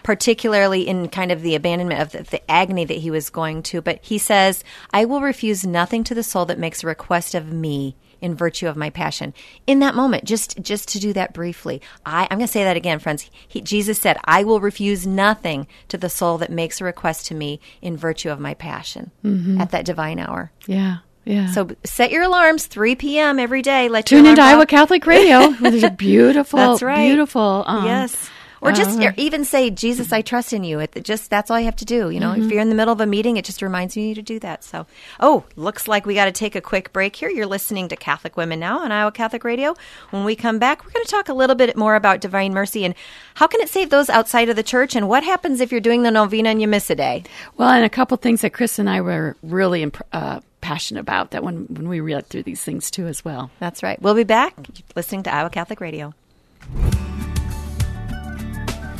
particularly 0.03 0.85
in 0.85 1.07
kind 1.07 1.31
of 1.31 1.41
the 1.41 1.55
abandonment 1.55 2.01
of 2.01 2.11
the, 2.11 2.23
the, 2.23 2.51
agony 2.51 2.83
that 2.83 2.97
he 2.97 3.09
was 3.09 3.29
going 3.29 3.63
to. 3.63 3.81
But 3.81 3.99
he 4.01 4.17
says, 4.17 4.61
I 4.91 5.05
will 5.05 5.21
refuse 5.21 5.65
nothing 5.65 6.03
to 6.03 6.13
the 6.13 6.23
soul 6.23 6.43
that 6.47 6.59
makes 6.59 6.83
a 6.83 6.87
request 6.87 7.33
of 7.33 7.53
me 7.53 7.95
in 8.23 8.33
virtue 8.33 8.67
of 8.67 8.77
my 8.77 8.89
passion. 8.89 9.33
In 9.67 9.79
that 9.79 9.93
moment, 9.93 10.23
just 10.23 10.59
just 10.61 10.87
to 10.89 10.99
do 10.99 11.11
that 11.13 11.33
briefly, 11.33 11.81
I, 12.05 12.23
I'm 12.23 12.37
going 12.37 12.47
to 12.47 12.51
say 12.51 12.63
that 12.63 12.77
again, 12.77 12.99
friends. 12.99 13.29
He, 13.47 13.61
Jesus 13.61 13.99
said, 13.99 14.17
"I 14.23 14.45
will 14.45 14.61
refuse 14.61 15.05
nothing 15.05 15.67
to 15.89 15.97
the 15.97 16.09
soul 16.09 16.37
that 16.39 16.49
makes 16.49 16.79
a 16.79 16.85
request 16.85 17.27
to 17.27 17.35
me 17.35 17.59
in 17.81 17.97
virtue 17.97 18.31
of 18.31 18.39
my 18.39 18.53
passion." 18.53 19.11
Mm-hmm. 19.23 19.59
At 19.59 19.71
that 19.71 19.85
divine 19.85 20.19
hour. 20.19 20.51
Yeah. 20.65 20.97
Yeah. 21.25 21.51
So 21.51 21.69
set 21.83 22.11
your 22.11 22.23
alarms 22.23 22.65
3 22.67 22.95
p.m. 22.95 23.39
every 23.39 23.61
day. 23.61 23.87
Let 23.87 24.05
tune 24.05 24.25
into 24.25 24.41
Iowa 24.41 24.65
Catholic 24.65 25.05
Radio. 25.05 25.51
There's 25.51 25.83
a 25.83 25.89
beautiful, 26.09 26.57
That's 26.57 26.81
right. 26.81 27.07
beautiful. 27.07 27.63
Um, 27.65 27.85
yes 27.85 28.29
or 28.63 28.71
just 28.71 28.99
uh-huh. 28.99 29.11
even 29.17 29.45
say, 29.45 29.69
Jesus, 29.69 30.13
I 30.13 30.21
trust 30.21 30.53
in 30.53 30.63
you. 30.63 30.79
It 30.79 31.03
just 31.03 31.29
that's 31.29 31.51
all 31.51 31.59
you 31.59 31.65
have 31.65 31.75
to 31.77 31.85
do. 31.85 32.09
You 32.09 32.19
know, 32.19 32.31
mm-hmm. 32.31 32.43
if 32.43 32.51
you're 32.51 32.61
in 32.61 32.69
the 32.69 32.75
middle 32.75 32.93
of 32.93 33.01
a 33.01 33.05
meeting, 33.05 33.37
it 33.37 33.45
just 33.45 33.61
reminds 33.61 33.97
you 33.97 34.15
to 34.15 34.21
do 34.21 34.39
that. 34.39 34.63
So, 34.63 34.85
oh, 35.19 35.43
looks 35.55 35.87
like 35.87 36.05
we 36.05 36.15
got 36.15 36.25
to 36.25 36.31
take 36.31 36.55
a 36.55 36.61
quick 36.61 36.93
break 36.93 37.15
here. 37.15 37.29
You're 37.29 37.45
listening 37.45 37.89
to 37.89 37.95
Catholic 37.95 38.37
Women 38.37 38.59
Now 38.59 38.79
on 38.79 38.91
Iowa 38.91 39.11
Catholic 39.11 39.43
Radio. 39.43 39.75
When 40.11 40.23
we 40.23 40.35
come 40.35 40.59
back, 40.59 40.83
we're 40.83 40.91
going 40.91 41.05
to 41.05 41.11
talk 41.11 41.29
a 41.29 41.33
little 41.33 41.55
bit 41.55 41.75
more 41.75 41.95
about 41.95 42.21
Divine 42.21 42.53
Mercy 42.53 42.85
and 42.85 42.95
how 43.35 43.47
can 43.47 43.61
it 43.61 43.69
save 43.69 43.89
those 43.89 44.09
outside 44.09 44.49
of 44.49 44.55
the 44.55 44.63
church, 44.63 44.95
and 44.95 45.09
what 45.09 45.23
happens 45.23 45.59
if 45.59 45.71
you're 45.71 45.81
doing 45.81 46.03
the 46.03 46.11
novena 46.11 46.49
and 46.49 46.61
you 46.61 46.67
miss 46.67 46.89
a 46.89 46.95
day. 46.95 47.23
Well, 47.57 47.69
and 47.69 47.85
a 47.85 47.89
couple 47.89 48.17
things 48.17 48.41
that 48.41 48.53
Chris 48.53 48.79
and 48.79 48.89
I 48.89 49.01
were 49.01 49.35
really 49.43 49.81
imp- 49.81 50.05
uh, 50.13 50.39
passionate 50.61 51.01
about 51.01 51.31
that 51.31 51.43
when 51.43 51.65
when 51.65 51.89
we 51.89 51.99
read 51.99 52.27
through 52.27 52.43
these 52.43 52.63
things 52.63 52.89
too 52.89 53.07
as 53.07 53.25
well. 53.25 53.51
That's 53.59 53.83
right. 53.83 54.01
We'll 54.01 54.15
be 54.15 54.23
back 54.23 54.55
listening 54.95 55.23
to 55.23 55.33
Iowa 55.33 55.49
Catholic 55.49 55.81
Radio. 55.81 56.13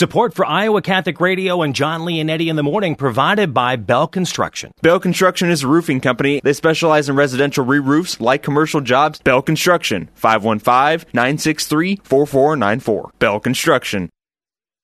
Support 0.00 0.32
for 0.32 0.46
Iowa 0.46 0.80
Catholic 0.80 1.20
Radio 1.20 1.60
and 1.60 1.74
John 1.74 2.00
Leonetti 2.00 2.46
in 2.46 2.56
the 2.56 2.62
morning 2.62 2.96
provided 2.96 3.52
by 3.52 3.76
Bell 3.76 4.06
Construction. 4.06 4.72
Bell 4.80 4.98
Construction 4.98 5.50
is 5.50 5.62
a 5.62 5.68
roofing 5.68 6.00
company. 6.00 6.40
They 6.42 6.54
specialize 6.54 7.10
in 7.10 7.16
residential 7.16 7.66
re-roofs 7.66 8.18
like 8.18 8.42
commercial 8.42 8.80
jobs. 8.80 9.20
Bell 9.20 9.42
Construction, 9.42 10.08
515-963-4494. 10.18 13.10
Bell 13.18 13.40
Construction. 13.40 14.08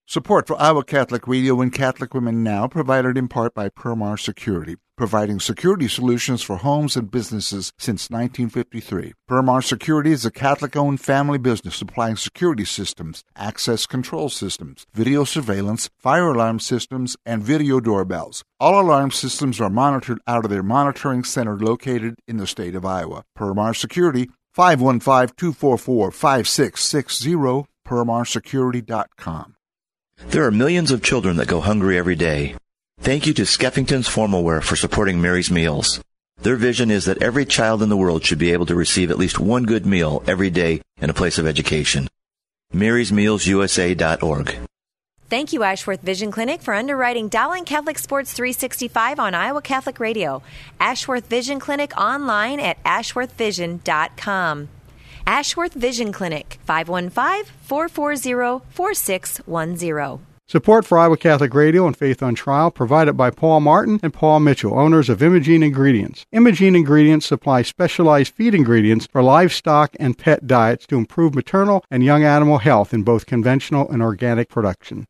Support 0.07 0.47
for 0.47 0.61
Iowa 0.61 0.85
Catholic 0.85 1.27
Radio 1.27 1.63
and 1.63 1.73
Catholic 1.73 2.13
Women 2.13 2.43
Now 2.43 2.69
provided 2.69 3.17
in 3.17 3.27
part 3.27 3.55
by 3.55 3.71
Permar 3.71 4.21
Security 4.21 4.77
providing 4.97 5.41
security 5.41 5.89
solutions 5.89 6.43
for 6.43 6.57
homes 6.57 6.97
and 6.97 7.11
businesses 7.11 7.73
since 7.79 8.11
1953. 8.11 9.13
Permar 9.29 9.63
Security 9.63 10.13
is 10.13 10.25
a 10.25 10.31
Catholic 10.31 10.77
owned 10.77 11.01
family 11.01 11.39
business 11.39 11.77
supplying 11.77 12.17
security 12.17 12.65
systems, 12.65 13.23
access 13.37 13.87
control 13.87 14.29
systems, 14.29 14.87
video 14.95 15.25
surveillance, 15.25 15.91
fire 15.99 16.29
alarm 16.29 16.59
systems, 16.61 17.17
and 17.25 17.43
video 17.43 17.81
doorbells. 17.81 18.43
All 18.59 18.81
alarm 18.81 19.11
systems 19.11 19.61
are 19.61 19.71
monitored 19.71 20.21
out 20.27 20.45
of 20.45 20.51
their 20.51 20.63
monitoring 20.63 21.25
center 21.25 21.57
located 21.57 22.17
in 22.27 22.39
the 22.39 22.47
state 22.47 22.75
of 22.75 22.85
Iowa. 22.85 23.25
Permar 23.37 23.75
Security, 23.75 24.31
515 24.55 25.35
244 25.37 26.11
5660, 26.11 27.67
permarsecurity.com. 27.87 29.57
There 30.29 30.47
are 30.47 30.51
millions 30.51 30.91
of 30.91 31.03
children 31.03 31.37
that 31.37 31.47
go 31.47 31.61
hungry 31.61 31.99
every 31.99 32.17
day. 32.17 32.57
Thank 33.01 33.27
you 33.27 33.35
to 33.35 33.43
Skeffington's 33.43 34.09
Formalware 34.09 34.63
for 34.63 34.75
supporting 34.77 35.21
Mary's 35.21 35.51
Meals. 35.51 36.01
Their 36.43 36.57
vision 36.57 36.91
is 36.91 37.05
that 37.05 37.23
every 37.23 37.45
child 37.45 37.83
in 37.83 37.89
the 37.89 37.97
world 37.97 38.25
should 38.25 38.39
be 38.39 38.53
able 38.53 38.67
to 38.67 38.75
receive 38.75 39.11
at 39.11 39.19
least 39.19 39.39
one 39.39 39.65
good 39.65 39.87
meal 39.87 40.23
every 40.27 40.51
day 40.51 40.83
in 41.01 41.11
a 41.11 41.15
place 41.15 41.39
of 41.39 41.47
education. 41.47 42.09
MarysMealsUSA.org. 42.75 44.59
Thank 45.29 45.53
you, 45.53 45.65
Ashworth 45.65 46.03
Vision 46.03 46.31
Clinic, 46.31 46.63
for 46.63 46.73
underwriting 46.73 47.29
Dowling 47.29 47.65
Catholic 47.65 47.99
Sports 47.99 48.33
365 48.33 49.19
on 49.19 49.35
Iowa 49.35 49.61
Catholic 49.61 49.99
Radio. 49.99 50.43
Ashworth 50.79 51.27
Vision 51.27 51.59
Clinic 51.59 51.97
online 51.97 52.61
at 52.61 52.83
ashworthvision.com. 52.85 54.69
Ashworth 55.27 55.75
Vision 55.75 56.13
Clinic, 56.13 56.61
515 56.65 57.53
440 57.63 58.65
4610. 58.71 60.26
Support 60.49 60.87
for 60.87 60.97
Iowa 60.97 61.17
Catholic 61.17 61.53
Radio 61.55 61.89
and 61.89 61.97
Faith 61.97 62.23
on 62.23 62.37
Trial 62.37 62.71
provided 62.71 63.15
by 63.15 63.31
Paul 63.31 63.59
Martin 63.59 63.99
and 64.01 64.15
Paul 64.15 64.39
Mitchell, 64.39 64.79
owners 64.79 65.09
of 65.09 65.21
Imogene 65.21 65.65
Ingredients. 65.65 66.25
Imogene 66.31 66.77
Ingredients 66.77 67.27
supply 67.27 67.63
specialized 67.63 68.33
feed 68.33 68.55
ingredients 68.55 69.09
for 69.11 69.25
livestock 69.25 69.97
and 69.99 70.17
pet 70.17 70.47
diets 70.47 70.87
to 70.87 70.99
improve 70.99 71.35
maternal 71.35 71.85
and 71.91 72.05
young 72.05 72.23
animal 72.23 72.59
health 72.59 72.95
in 72.95 73.03
both 73.03 73.27
conventional 73.27 73.91
and 73.91 74.01
organic 74.01 74.49
production. 74.49 75.05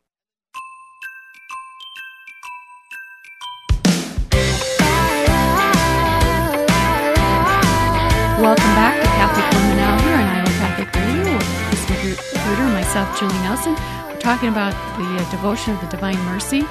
Welcome 8.41 8.73
back 8.73 9.03
to 9.03 9.07
Catholic 9.07 9.45
Women 9.53 9.77
here 10.01 10.15
on 10.15 10.25
Iowa 10.25 10.47
Catholic 10.47 10.95
Radio 10.95 11.35
with 11.35 11.45
Chris 11.69 11.91
Magruder 11.91 12.63
and 12.63 12.73
myself, 12.73 13.21
Julie 13.21 13.35
Nelson. 13.43 14.06
Talking 14.27 14.49
about 14.49 14.73
the 14.99 15.23
uh, 15.23 15.31
devotion 15.31 15.73
of 15.73 15.81
the 15.81 15.87
Divine 15.87 16.19
Mercy. 16.25 16.65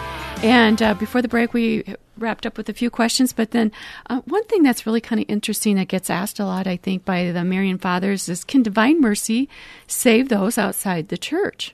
And 0.43 0.81
uh, 0.81 0.93
before 0.93 1.21
the 1.21 1.29
break, 1.29 1.53
we 1.53 1.85
wrapped 2.17 2.45
up 2.45 2.57
with 2.57 2.67
a 2.67 2.73
few 2.73 2.89
questions. 2.89 3.31
But 3.31 3.51
then 3.51 3.71
uh, 4.09 4.19
one 4.25 4.43
thing 4.47 4.61
that's 4.61 4.85
really 4.85 4.99
kind 4.99 5.21
of 5.21 5.29
interesting 5.29 5.77
that 5.77 5.87
gets 5.87 6.09
asked 6.09 6.37
a 6.37 6.45
lot, 6.45 6.67
I 6.67 6.75
think, 6.75 7.05
by 7.05 7.31
the 7.31 7.45
Marian 7.45 7.77
Fathers 7.77 8.27
is 8.27 8.43
can 8.43 8.61
Divine 8.61 8.99
Mercy 8.99 9.47
save 9.87 10.27
those 10.27 10.57
outside 10.57 11.07
the 11.07 11.17
church? 11.17 11.73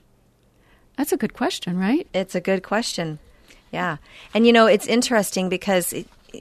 That's 0.96 1.10
a 1.10 1.16
good 1.16 1.34
question, 1.34 1.76
right? 1.76 2.06
It's 2.14 2.36
a 2.36 2.40
good 2.40 2.62
question. 2.62 3.18
Yeah. 3.72 3.96
And 4.32 4.46
you 4.46 4.52
know, 4.52 4.66
it's 4.66 4.86
interesting 4.86 5.48
because 5.48 5.92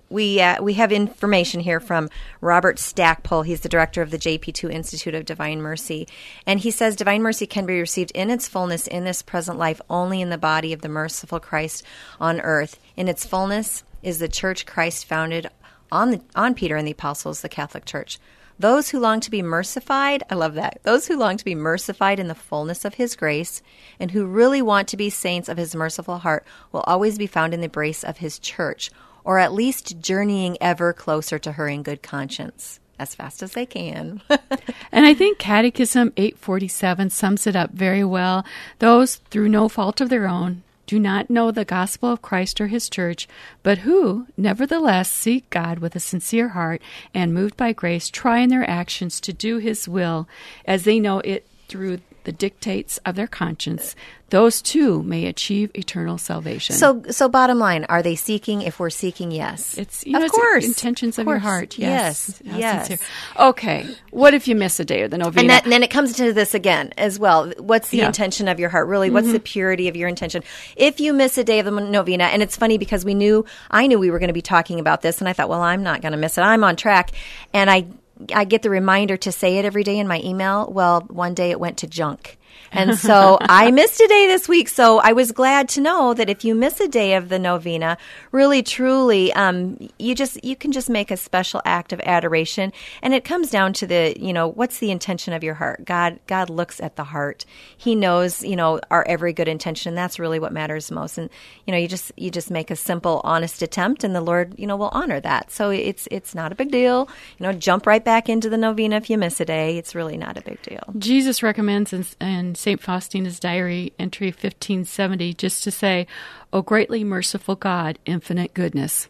we 0.09 0.41
uh, 0.41 0.61
we 0.61 0.73
have 0.73 0.91
information 0.91 1.61
here 1.61 1.79
from 1.79 2.09
Robert 2.39 2.79
Stackpole. 2.79 3.43
He's 3.43 3.61
the 3.61 3.69
director 3.69 4.01
of 4.01 4.11
the 4.11 4.17
JP2 4.17 4.71
Institute 4.71 5.15
of 5.15 5.25
Divine 5.25 5.61
Mercy, 5.61 6.07
and 6.45 6.59
he 6.59 6.71
says 6.71 6.95
divine 6.95 7.21
mercy 7.21 7.45
can 7.45 7.65
be 7.65 7.79
received 7.79 8.11
in 8.11 8.29
its 8.29 8.47
fullness 8.47 8.87
in 8.87 9.03
this 9.03 9.21
present 9.21 9.57
life 9.57 9.81
only 9.89 10.21
in 10.21 10.29
the 10.29 10.37
body 10.37 10.73
of 10.73 10.81
the 10.81 10.89
merciful 10.89 11.39
Christ 11.39 11.83
on 12.19 12.41
earth. 12.41 12.79
In 12.95 13.07
its 13.07 13.25
fullness 13.25 13.83
is 14.03 14.19
the 14.19 14.27
Church 14.27 14.65
Christ 14.65 15.05
founded 15.05 15.49
on 15.91 16.11
the 16.11 16.21
on 16.35 16.53
Peter 16.53 16.75
and 16.75 16.87
the 16.87 16.91
apostles, 16.91 17.41
the 17.41 17.49
Catholic 17.49 17.85
Church. 17.85 18.19
Those 18.61 18.89
who 18.89 18.99
long 18.99 19.21
to 19.21 19.31
be 19.31 19.41
mercified, 19.41 20.21
I 20.29 20.35
love 20.35 20.53
that. 20.53 20.81
Those 20.83 21.07
who 21.07 21.17
long 21.17 21.35
to 21.37 21.45
be 21.45 21.55
mercified 21.55 22.19
in 22.19 22.27
the 22.27 22.35
fullness 22.35 22.85
of 22.85 22.93
His 22.93 23.15
grace 23.15 23.63
and 23.99 24.11
who 24.11 24.27
really 24.27 24.61
want 24.61 24.87
to 24.89 24.97
be 24.97 25.09
saints 25.09 25.49
of 25.49 25.57
His 25.57 25.73
merciful 25.73 26.19
heart 26.19 26.45
will 26.71 26.81
always 26.81 27.17
be 27.17 27.25
found 27.25 27.55
in 27.55 27.61
the 27.61 27.65
embrace 27.65 28.03
of 28.03 28.17
His 28.17 28.37
church 28.37 28.91
or 29.23 29.39
at 29.39 29.53
least 29.53 29.99
journeying 30.01 30.57
ever 30.61 30.93
closer 30.93 31.39
to 31.39 31.53
her 31.53 31.67
in 31.67 31.83
good 31.83 32.01
conscience 32.01 32.79
as 32.99 33.15
fast 33.15 33.41
as 33.41 33.53
they 33.53 33.65
can. 33.65 34.21
and 34.91 35.05
I 35.05 35.13
think 35.15 35.39
Catechism 35.39 36.13
847 36.17 37.09
sums 37.09 37.47
it 37.47 37.55
up 37.55 37.71
very 37.71 38.03
well. 38.03 38.45
Those 38.77 39.15
through 39.15 39.49
no 39.49 39.67
fault 39.67 39.99
of 40.01 40.09
their 40.09 40.27
own 40.27 40.61
do 40.85 40.99
not 40.99 41.29
know 41.29 41.51
the 41.51 41.65
gospel 41.65 42.11
of 42.11 42.21
Christ 42.21 42.59
or 42.59 42.67
his 42.67 42.89
church, 42.89 43.27
but 43.63 43.79
who, 43.79 44.27
nevertheless, 44.37 45.09
seek 45.09 45.49
God 45.49 45.79
with 45.79 45.95
a 45.95 45.99
sincere 45.99 46.49
heart 46.49 46.81
and 47.13 47.33
moved 47.33 47.55
by 47.55 47.71
grace, 47.71 48.09
try 48.09 48.39
in 48.39 48.49
their 48.49 48.69
actions 48.69 49.21
to 49.21 49.33
do 49.33 49.57
his 49.57 49.87
will 49.87 50.27
as 50.65 50.83
they 50.83 50.99
know 50.99 51.19
it 51.19 51.47
through 51.69 51.99
the 52.23 52.31
dictates 52.31 52.97
of 53.05 53.15
their 53.15 53.27
conscience, 53.27 53.95
those 54.31 54.61
too 54.61 55.03
may 55.03 55.25
achieve 55.25 55.71
eternal 55.73 56.17
salvation. 56.17 56.75
So, 56.75 57.03
so 57.09 57.27
bottom 57.27 57.59
line, 57.59 57.85
are 57.89 58.01
they 58.01 58.15
seeking? 58.15 58.61
If 58.61 58.79
we're 58.79 58.89
seeking, 58.89 59.29
yes, 59.29 59.77
it's 59.77 60.05
you 60.05 60.15
of 60.15 60.23
know, 60.23 60.29
course 60.29 60.65
intentions 60.65 61.17
of, 61.17 61.23
of 61.23 61.25
course. 61.25 61.35
your 61.35 61.39
heart. 61.39 61.77
Yes, 61.77 62.41
yes. 62.43 62.89
yes. 62.89 63.01
Okay, 63.37 63.93
what 64.11 64.33
if 64.33 64.47
you 64.47 64.55
miss 64.55 64.79
a 64.79 64.85
day 64.85 65.01
of 65.01 65.11
the 65.11 65.17
novena? 65.17 65.41
And, 65.41 65.49
that, 65.49 65.63
and, 65.63 65.71
then 65.71 65.83
it 65.83 65.89
comes 65.89 66.13
to 66.13 66.31
this 66.31 66.53
again 66.53 66.93
as 66.97 67.19
well. 67.19 67.51
What's 67.57 67.89
the 67.89 67.97
yeah. 67.97 68.07
intention 68.07 68.47
of 68.47 68.57
your 68.57 68.69
heart? 68.69 68.87
Really, 68.87 69.09
what's 69.09 69.25
mm-hmm. 69.25 69.33
the 69.33 69.39
purity 69.41 69.89
of 69.89 69.97
your 69.97 70.07
intention? 70.07 70.43
If 70.77 71.01
you 71.01 71.11
miss 71.11 71.37
a 71.37 71.43
day 71.43 71.59
of 71.59 71.65
the 71.65 71.71
novena, 71.71 72.25
and 72.25 72.41
it's 72.41 72.55
funny 72.55 72.77
because 72.77 73.03
we 73.03 73.13
knew 73.13 73.45
I 73.69 73.87
knew 73.87 73.99
we 73.99 74.11
were 74.11 74.19
going 74.19 74.29
to 74.29 74.33
be 74.33 74.41
talking 74.41 74.79
about 74.79 75.01
this, 75.01 75.19
and 75.19 75.27
I 75.27 75.33
thought, 75.33 75.49
well, 75.49 75.61
I'm 75.61 75.83
not 75.83 76.01
going 76.01 76.13
to 76.13 76.17
miss 76.17 76.37
it. 76.37 76.41
I'm 76.41 76.63
on 76.63 76.77
track, 76.77 77.11
and 77.53 77.69
I 77.69 77.85
I 78.33 78.45
get 78.45 78.61
the 78.61 78.69
reminder 78.69 79.17
to 79.17 79.31
say 79.31 79.57
it 79.57 79.65
every 79.65 79.83
day 79.83 79.97
in 79.97 80.07
my 80.07 80.21
email. 80.23 80.71
Well, 80.71 81.01
one 81.09 81.33
day 81.33 81.51
it 81.51 81.59
went 81.59 81.77
to 81.79 81.87
junk. 81.87 82.37
And 82.71 82.97
so 82.97 83.37
I 83.41 83.71
missed 83.71 83.99
a 83.99 84.07
day 84.07 84.27
this 84.27 84.47
week. 84.47 84.69
So 84.69 84.99
I 84.99 85.11
was 85.11 85.31
glad 85.31 85.69
to 85.69 85.81
know 85.81 86.13
that 86.13 86.29
if 86.29 86.45
you 86.45 86.55
miss 86.55 86.79
a 86.79 86.87
day 86.87 87.15
of 87.15 87.29
the 87.29 87.37
novena, 87.37 87.97
really 88.31 88.63
truly, 88.63 89.33
um, 89.33 89.77
you 89.99 90.15
just 90.15 90.43
you 90.43 90.55
can 90.55 90.71
just 90.71 90.89
make 90.89 91.11
a 91.11 91.17
special 91.17 91.61
act 91.65 91.91
of 91.93 91.99
adoration, 92.01 92.71
and 93.01 93.13
it 93.13 93.23
comes 93.23 93.49
down 93.49 93.73
to 93.73 93.87
the 93.87 94.15
you 94.19 94.33
know 94.33 94.47
what's 94.47 94.79
the 94.79 94.91
intention 94.91 95.33
of 95.33 95.43
your 95.43 95.55
heart. 95.55 95.85
God 95.85 96.19
God 96.27 96.49
looks 96.49 96.79
at 96.79 96.95
the 96.95 97.03
heart. 97.03 97.45
He 97.77 97.95
knows 97.95 98.43
you 98.43 98.55
know 98.55 98.79
our 98.89 99.05
every 99.07 99.33
good 99.33 99.47
intention. 99.47 99.89
And 99.91 99.97
that's 99.97 100.19
really 100.19 100.39
what 100.39 100.53
matters 100.53 100.91
most. 100.91 101.17
And 101.17 101.29
you 101.65 101.71
know 101.71 101.77
you 101.77 101.87
just 101.87 102.11
you 102.15 102.31
just 102.31 102.49
make 102.49 102.71
a 102.71 102.75
simple, 102.75 103.21
honest 103.23 103.61
attempt, 103.61 104.03
and 104.03 104.15
the 104.15 104.21
Lord 104.21 104.55
you 104.57 104.67
know 104.67 104.77
will 104.77 104.89
honor 104.93 105.19
that. 105.19 105.51
So 105.51 105.69
it's 105.71 106.07
it's 106.09 106.33
not 106.33 106.51
a 106.51 106.55
big 106.55 106.71
deal. 106.71 107.09
You 107.37 107.47
know, 107.47 107.53
jump 107.53 107.85
right 107.85 108.03
back 108.03 108.29
into 108.29 108.49
the 108.49 108.57
novena 108.57 108.95
if 108.95 109.09
you 109.09 109.17
miss 109.17 109.39
a 109.41 109.45
day. 109.45 109.77
It's 109.77 109.93
really 109.93 110.17
not 110.17 110.37
a 110.37 110.41
big 110.41 110.61
deal. 110.61 110.83
Jesus 110.97 111.43
recommends 111.43 111.91
and, 111.93 112.07
in 112.21 112.55
St. 112.61 112.79
Faustina's 112.79 113.39
diary 113.39 113.93
entry 113.97 114.27
1570 114.27 115.33
just 115.33 115.63
to 115.63 115.71
say, 115.71 116.07
"Oh 116.53 116.61
greatly 116.61 117.03
merciful 117.03 117.55
God, 117.55 117.97
infinite 118.05 118.53
goodness." 118.53 119.07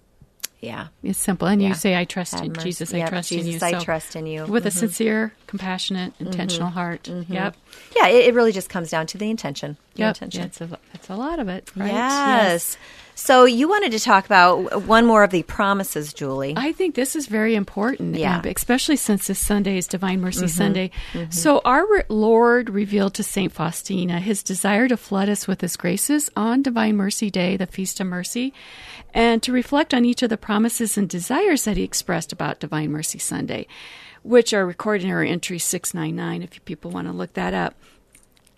Yeah, 0.62 0.88
it's 1.02 1.18
simple. 1.18 1.48
And 1.48 1.62
yeah. 1.62 1.70
you 1.70 1.74
say, 1.74 1.98
"I 1.98 2.06
trust 2.06 2.34
Have 2.36 2.44
in 2.44 2.54
mercy. 2.54 2.64
Jesus. 2.64 2.94
I 2.94 3.08
trust 3.08 3.30
Jesus, 3.30 3.46
in 3.46 3.52
you." 3.52 3.60
I 3.62 3.80
so 3.80 3.84
trust 3.84 4.16
in 4.16 4.28
you 4.28 4.46
with 4.46 4.64
mm-hmm. 4.64 4.68
a 4.68 4.72
sincere, 4.72 5.34
compassionate, 5.48 6.14
intentional 6.20 6.68
mm-hmm. 6.68 6.78
heart. 6.78 7.04
Mm-hmm. 7.04 7.34
Yep. 7.34 7.56
Yeah, 7.96 8.08
it, 8.08 8.26
it, 8.26 8.34
really 8.36 8.52
just 8.52 8.70
comes 8.70 8.92
down 8.92 9.08
to 9.08 9.18
the 9.18 9.30
intention. 9.30 9.78
The 9.96 10.00
yep. 10.00 10.16
intention. 10.16 10.42
Yeah, 10.42 10.46
it's 10.48 10.62
a, 10.62 10.80
it's 10.94 11.10
a 11.10 11.16
lot 11.16 11.40
of 11.40 11.48
it. 11.50 11.70
Right? 11.76 11.88
Yes. 11.88 12.78
yes. 12.78 12.78
So 13.16 13.46
you 13.46 13.68
wanted 13.68 13.92
to 13.92 14.00
talk 14.00 14.26
about 14.26 14.84
one 14.84 15.06
more 15.06 15.24
of 15.24 15.32
the 15.32 15.44
promises, 15.44 16.14
Julie. 16.14 16.54
I 16.58 16.72
think 16.72 16.96
this 16.96 17.16
is 17.16 17.28
very 17.28 17.56
important, 17.56 18.16
yeah. 18.16 18.42
especially 18.44 18.96
since 18.96 19.28
this 19.28 19.38
Sunday 19.38 19.78
is 19.78 19.86
Divine 19.86 20.22
Mercy 20.22 20.46
mm-hmm. 20.46 20.48
Sunday. 20.48 20.92
Mm-hmm. 21.14 21.30
So 21.30 21.62
our 21.64 21.86
Lord 22.10 22.70
revealed 22.70 23.14
to 23.16 23.24
Saint 23.24 23.52
Faustina 23.52 24.20
his 24.20 24.42
desire 24.42 24.88
to 24.88 24.98
flood 24.98 25.30
us 25.30 25.46
with 25.46 25.62
His 25.62 25.76
graces 25.76 26.32
on 26.36 26.64
Divine 26.64 26.96
Mercy 26.96 27.30
Day, 27.30 27.58
the 27.58 27.68
Feast 27.68 28.00
of 28.00 28.08
Mercy, 28.08 28.54
and 29.14 29.44
to 29.44 29.52
reflect 29.52 29.94
on 29.94 30.06
each 30.06 30.24
of 30.24 30.30
the 30.30 30.38
promises 30.38 30.98
and 30.98 31.10
desires 31.10 31.66
that 31.66 31.78
He 31.78 31.84
expressed 31.84 32.32
about 32.32 32.60
Divine 32.60 32.92
Mercy 32.92 33.20
Sunday, 33.20 33.68
which 34.24 34.54
are 34.54 34.66
recorded 34.66 35.06
in 35.06 35.12
our 35.12 35.24
entry 35.24 35.60
six 35.60 35.94
nine 35.94 36.16
nine. 36.16 36.42
If 36.42 36.64
people 36.66 36.92
want 36.92 37.08
to 37.08 37.14
look 37.14 37.34
that 37.34 37.54
up. 37.54 37.76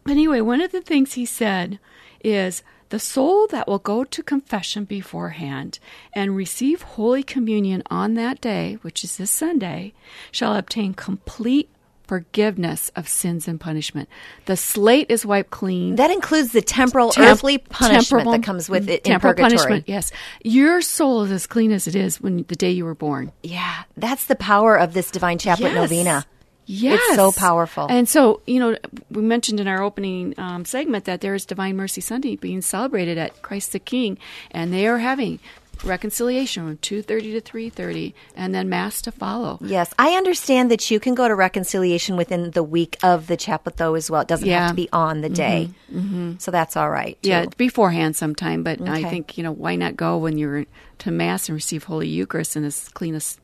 But 0.04 0.12
anyway, 0.12 0.42
one 0.42 0.62
of 0.62 0.72
the 0.72 0.82
things 0.82 1.14
He 1.14 1.26
said 1.26 1.80
is 2.24 2.64
the 2.90 3.00
soul 3.00 3.48
that 3.48 3.68
will 3.68 3.80
go 3.80 4.04
to 4.04 4.24
confession 4.24 4.86
beforehand 4.86 5.80
and 6.14 6.36
receive 6.36 6.82
Holy 6.84 7.24
Communion 7.24 7.82
on 7.90 8.14
that 8.16 8.40
day, 8.40 8.78
which 8.82 9.04
is 9.04 9.18
this 9.18 9.32
Sunday, 9.32 9.94
shall 10.32 10.56
obtain 10.56 10.94
complete 10.94 11.70
forgiveness 12.06 12.92
of 12.96 13.08
sins 13.08 13.48
and 13.48 13.60
punishment. 13.60 14.10
The 14.46 14.58
slate 14.58 15.08
is 15.10 15.26
wiped 15.26 15.50
clean. 15.50 15.96
That 15.96 16.12
includes 16.12 16.52
the 16.52 16.62
temporal, 16.62 17.12
Temp- 17.12 17.28
earthly 17.28 17.58
punishment 17.58 18.30
that 18.30 18.44
comes 18.44 18.70
with 18.70 18.90
it 18.90 19.06
temporal 19.06 19.32
in 19.32 19.36
purgatory. 19.38 19.58
punishment. 19.58 19.90
Yes, 19.90 20.12
your 20.44 20.82
soul 20.82 21.24
is 21.24 21.32
as 21.32 21.48
clean 21.48 21.72
as 21.72 21.88
it 21.88 21.96
is 21.96 22.22
when 22.22 22.44
the 22.48 22.56
day 22.56 22.72
you 22.72 22.86
were 22.86 22.94
born. 22.94 23.32
Yeah, 23.42 23.84
that's 23.98 24.26
the 24.26 24.36
power 24.36 24.76
of 24.78 24.94
this 24.94 25.10
divine 25.10 25.38
chaplet 25.40 25.72
yes. 25.74 25.82
novena. 25.82 26.26
Yes. 26.66 27.00
It's 27.08 27.16
so 27.16 27.32
powerful. 27.32 27.88
And 27.90 28.08
so, 28.08 28.42
you 28.46 28.60
know, 28.60 28.78
we 29.12 29.22
mentioned 29.22 29.60
in 29.60 29.68
our 29.68 29.82
opening 29.82 30.34
um, 30.38 30.66
segment 30.66 31.06
that 31.06 31.22
there 31.22 31.34
is 31.34 31.46
Divine 31.46 31.76
Mercy 31.76 32.02
Sunday 32.02 32.36
being 32.36 32.62
celebrated 32.62 33.18
at 33.18 33.42
Christ 33.42 33.72
the 33.72 33.80
King, 33.80 34.18
and 34.52 34.74
they 34.74 34.88
are 34.88 35.00
having 35.00 35.40
reconciliation 35.84 36.64
from 36.64 36.78
2.30 36.78 37.06
to 37.08 37.42
3.30 37.42 38.14
and 38.36 38.56
then 38.56 38.70
mass 38.70 39.02
to 39.02 39.12
follow 39.12 39.58
yes 39.62 39.94
i 40.00 40.12
understand 40.16 40.72
that 40.72 40.90
you 40.90 41.00
can 41.00 41.14
go 41.14 41.28
to 41.28 41.36
reconciliation 41.36 42.16
within 42.16 42.52
the 42.52 42.64
week 42.64 42.98
of 43.04 43.28
the 43.28 43.36
chaplet 43.36 43.76
though 43.78 43.96
as 43.96 44.10
well 44.10 44.22
it 44.22 44.28
doesn't 44.28 44.48
yeah. 44.48 44.62
have 44.62 44.70
to 44.70 44.76
be 44.76 44.88
on 44.94 45.22
the 45.22 45.30
day 45.30 45.70
mm-hmm. 45.92 46.00
Mm-hmm. 46.00 46.38
so 46.38 46.52
that's 46.52 46.78
all 46.78 46.90
right 46.90 47.22
too. 47.22 47.30
yeah 47.30 47.46
beforehand 47.58 48.16
sometime 48.16 48.64
but 48.64 48.80
okay. 48.80 48.92
i 48.92 49.04
think 49.04 49.38
you 49.38 49.44
know 49.44 49.52
why 49.52 49.76
not 49.76 49.98
go 49.98 50.18
when 50.18 50.38
you're 50.38 50.66
to 51.00 51.12
mass 51.12 51.50
and 51.50 51.56
receive 51.56 51.84
holy 51.84 52.08
eucharist 52.08 52.56
in 52.56 52.64
as 52.64 52.88
clean 52.90 53.16
as 53.16 53.40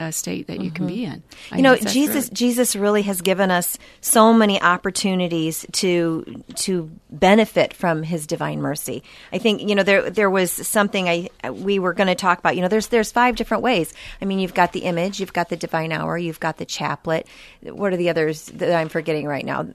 uh, 0.00 0.10
state 0.10 0.46
that 0.46 0.54
mm-hmm. 0.54 0.62
you 0.62 0.70
can 0.70 0.86
be 0.86 0.98
mm-hmm. 0.98 1.14
in. 1.14 1.22
I 1.52 1.56
you 1.56 1.62
know, 1.62 1.76
Jesus 1.76 2.28
Jesus 2.30 2.74
really 2.74 3.02
has 3.02 3.20
given 3.20 3.50
us 3.50 3.78
so 4.00 4.32
many 4.32 4.60
opportunities 4.60 5.66
to 5.72 6.42
to 6.56 6.90
benefit 7.10 7.74
from 7.74 8.02
His 8.02 8.26
divine 8.26 8.60
mercy. 8.60 9.02
I 9.32 9.38
think 9.38 9.60
you 9.68 9.74
know 9.74 9.82
there 9.82 10.10
there 10.10 10.30
was 10.30 10.50
something 10.50 11.08
I 11.08 11.28
we 11.50 11.78
were 11.78 11.92
going 11.92 12.08
to 12.08 12.14
talk 12.14 12.38
about. 12.38 12.56
You 12.56 12.62
know, 12.62 12.68
there's 12.68 12.88
there's 12.88 13.12
five 13.12 13.36
different 13.36 13.62
ways. 13.62 13.92
I 14.20 14.24
mean, 14.24 14.38
you've 14.38 14.54
got 14.54 14.72
the 14.72 14.80
image, 14.80 15.20
you've 15.20 15.32
got 15.32 15.48
the 15.48 15.56
divine 15.56 15.92
hour, 15.92 16.16
you've 16.16 16.40
got 16.40 16.56
the 16.56 16.66
chaplet. 16.66 17.26
What 17.62 17.92
are 17.92 17.96
the 17.96 18.10
others 18.10 18.46
that 18.46 18.74
I'm 18.74 18.88
forgetting 18.88 19.26
right 19.26 19.44
now? 19.44 19.66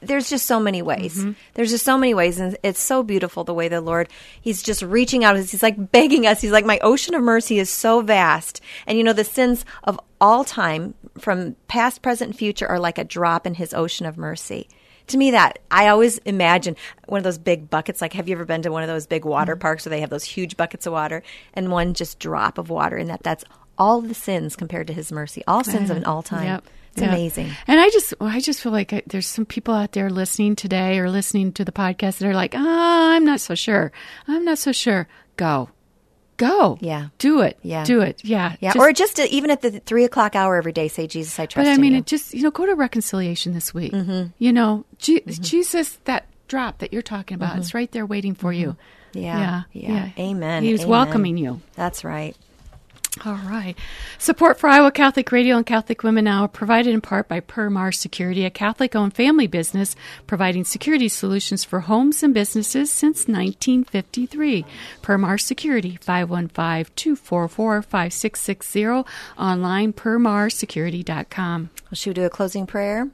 There's 0.00 0.28
just 0.28 0.46
so 0.46 0.60
many 0.60 0.82
ways. 0.82 1.18
Mm-hmm. 1.18 1.32
There's 1.54 1.70
just 1.70 1.84
so 1.84 1.98
many 1.98 2.14
ways, 2.14 2.38
and 2.38 2.56
it's 2.62 2.80
so 2.80 3.02
beautiful 3.02 3.44
the 3.44 3.54
way 3.54 3.68
the 3.68 3.80
Lord 3.80 4.08
He's 4.40 4.62
just 4.62 4.82
reaching 4.82 5.24
out. 5.24 5.36
He's 5.36 5.62
like 5.62 5.92
begging 5.92 6.26
us. 6.26 6.40
He's 6.40 6.52
like, 6.52 6.64
my 6.64 6.78
ocean 6.82 7.14
of 7.14 7.22
mercy 7.22 7.58
is 7.58 7.70
so 7.70 8.00
vast, 8.00 8.60
and 8.86 8.96
you 8.98 9.04
know 9.04 9.12
the 9.12 9.24
sins 9.24 9.64
of 9.84 9.98
all 10.20 10.44
time, 10.44 10.94
from 11.18 11.56
past, 11.68 12.02
present, 12.02 12.30
and 12.30 12.38
future, 12.38 12.66
are 12.66 12.80
like 12.80 12.98
a 12.98 13.04
drop 13.04 13.46
in 13.46 13.54
His 13.54 13.74
ocean 13.74 14.06
of 14.06 14.16
mercy. 14.16 14.68
To 15.08 15.16
me, 15.16 15.30
that 15.30 15.60
I 15.70 15.88
always 15.88 16.18
imagine 16.18 16.76
one 17.06 17.18
of 17.18 17.24
those 17.24 17.38
big 17.38 17.70
buckets. 17.70 18.02
Like, 18.02 18.12
have 18.12 18.28
you 18.28 18.34
ever 18.34 18.44
been 18.44 18.62
to 18.62 18.70
one 18.70 18.82
of 18.82 18.88
those 18.88 19.06
big 19.06 19.24
water 19.24 19.54
mm-hmm. 19.54 19.60
parks 19.60 19.86
where 19.86 19.90
they 19.90 20.00
have 20.00 20.10
those 20.10 20.24
huge 20.24 20.56
buckets 20.56 20.86
of 20.86 20.92
water 20.92 21.22
and 21.54 21.70
one 21.70 21.94
just 21.94 22.18
drop 22.18 22.58
of 22.58 22.70
water, 22.70 22.96
and 22.96 23.08
that 23.10 23.22
that's 23.22 23.44
all 23.78 24.00
the 24.00 24.14
sins 24.14 24.56
compared 24.56 24.86
to 24.88 24.92
His 24.92 25.10
mercy, 25.12 25.42
all 25.46 25.64
sins 25.64 25.90
of 25.90 25.96
an 25.96 26.04
all 26.04 26.22
time. 26.22 26.46
Yep. 26.46 26.64
It's 26.98 27.06
yeah. 27.06 27.14
amazing. 27.14 27.50
And 27.66 27.80
I 27.80 27.90
just, 27.90 28.14
I 28.20 28.40
just 28.40 28.60
feel 28.60 28.72
like 28.72 29.04
there's 29.06 29.26
some 29.26 29.46
people 29.46 29.74
out 29.74 29.92
there 29.92 30.10
listening 30.10 30.56
today 30.56 30.98
or 30.98 31.08
listening 31.08 31.52
to 31.52 31.64
the 31.64 31.72
podcast 31.72 32.18
that 32.18 32.28
are 32.28 32.34
like, 32.34 32.54
ah, 32.56 32.58
oh, 32.58 33.14
I'm 33.14 33.24
not 33.24 33.40
so 33.40 33.54
sure. 33.54 33.92
I'm 34.26 34.44
not 34.44 34.58
so 34.58 34.72
sure. 34.72 35.06
Go. 35.36 35.70
Go. 36.36 36.78
Yeah. 36.80 37.08
Do 37.18 37.40
it. 37.42 37.58
Yeah. 37.62 37.84
Do 37.84 38.00
it. 38.00 38.20
Yeah. 38.24 38.56
Yeah. 38.60 38.72
Just, 38.72 38.78
or 38.78 38.92
just 38.92 39.16
to, 39.16 39.28
even 39.28 39.50
at 39.50 39.60
the 39.62 39.80
three 39.80 40.04
o'clock 40.04 40.36
hour 40.36 40.56
every 40.56 40.72
day, 40.72 40.88
say, 40.88 41.06
Jesus, 41.06 41.38
I 41.38 41.46
trust 41.46 41.66
But 41.66 41.72
I 41.72 41.76
mean, 41.76 41.92
you. 41.92 41.98
it 41.98 42.06
just, 42.06 42.34
you 42.34 42.42
know, 42.42 42.50
go 42.50 42.66
to 42.66 42.74
reconciliation 42.74 43.54
this 43.54 43.72
week. 43.72 43.92
Mm-hmm. 43.92 44.28
You 44.38 44.52
know, 44.52 44.84
mm-hmm. 44.98 45.42
Jesus, 45.42 45.98
that 46.04 46.26
drop 46.46 46.78
that 46.78 46.92
you're 46.92 47.02
talking 47.02 47.34
about, 47.34 47.50
mm-hmm. 47.50 47.60
it's 47.60 47.74
right 47.74 47.90
there 47.92 48.06
waiting 48.06 48.34
for 48.34 48.52
you. 48.52 48.68
Mm-hmm. 48.68 49.18
Yeah. 49.18 49.62
Yeah. 49.72 49.90
yeah. 49.90 50.10
Amen. 50.18 50.62
He's 50.62 50.80
Amen. 50.80 50.90
welcoming 50.90 51.36
you. 51.38 51.60
That's 51.74 52.04
right. 52.04 52.36
All 53.26 53.34
right. 53.34 53.74
Support 54.18 54.60
for 54.60 54.68
Iowa 54.68 54.92
Catholic 54.92 55.32
Radio 55.32 55.56
and 55.56 55.66
Catholic 55.66 56.04
Women 56.04 56.24
Now 56.24 56.46
provided 56.46 56.94
in 56.94 57.00
part 57.00 57.26
by 57.26 57.40
Permar 57.40 57.92
Security, 57.92 58.44
a 58.44 58.50
Catholic 58.50 58.94
owned 58.94 59.14
family 59.14 59.48
business 59.48 59.96
providing 60.28 60.64
security 60.64 61.08
solutions 61.08 61.64
for 61.64 61.80
homes 61.80 62.22
and 62.22 62.32
businesses 62.32 62.92
since 62.92 63.26
1953. 63.26 64.64
Permar 65.02 65.40
Security, 65.40 65.98
515 66.00 66.92
244 66.94 67.82
5660, 67.82 68.86
online 69.36 69.92
permarsecurity.com. 69.92 71.70
Well, 71.84 71.94
should 71.94 72.10
we 72.10 72.14
do 72.14 72.24
a 72.24 72.30
closing 72.30 72.66
prayer? 72.66 73.08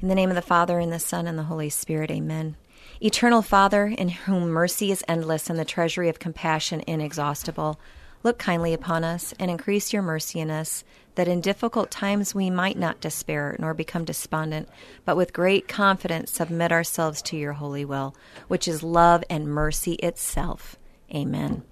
In 0.00 0.08
the 0.08 0.14
name 0.14 0.28
of 0.28 0.36
the 0.36 0.42
Father, 0.42 0.78
and 0.78 0.92
the 0.92 1.00
Son, 1.00 1.26
and 1.26 1.38
the 1.38 1.44
Holy 1.44 1.70
Spirit, 1.70 2.10
amen. 2.10 2.56
Eternal 3.00 3.42
Father, 3.42 3.86
in 3.86 4.10
whom 4.10 4.48
mercy 4.48 4.92
is 4.92 5.04
endless 5.08 5.50
and 5.50 5.58
the 5.58 5.64
treasury 5.64 6.08
of 6.08 6.20
compassion 6.20 6.82
inexhaustible, 6.86 7.80
Look 8.24 8.38
kindly 8.38 8.72
upon 8.72 9.04
us 9.04 9.34
and 9.38 9.50
increase 9.50 9.92
your 9.92 10.00
mercy 10.00 10.40
in 10.40 10.50
us, 10.50 10.82
that 11.14 11.28
in 11.28 11.42
difficult 11.42 11.90
times 11.90 12.34
we 12.34 12.48
might 12.48 12.78
not 12.78 13.02
despair 13.02 13.54
nor 13.58 13.74
become 13.74 14.06
despondent, 14.06 14.66
but 15.04 15.18
with 15.18 15.34
great 15.34 15.68
confidence 15.68 16.32
submit 16.32 16.72
ourselves 16.72 17.20
to 17.20 17.36
your 17.36 17.52
holy 17.52 17.84
will, 17.84 18.16
which 18.48 18.66
is 18.66 18.82
love 18.82 19.22
and 19.28 19.46
mercy 19.46 19.92
itself. 19.96 20.76
Amen. 21.14 21.64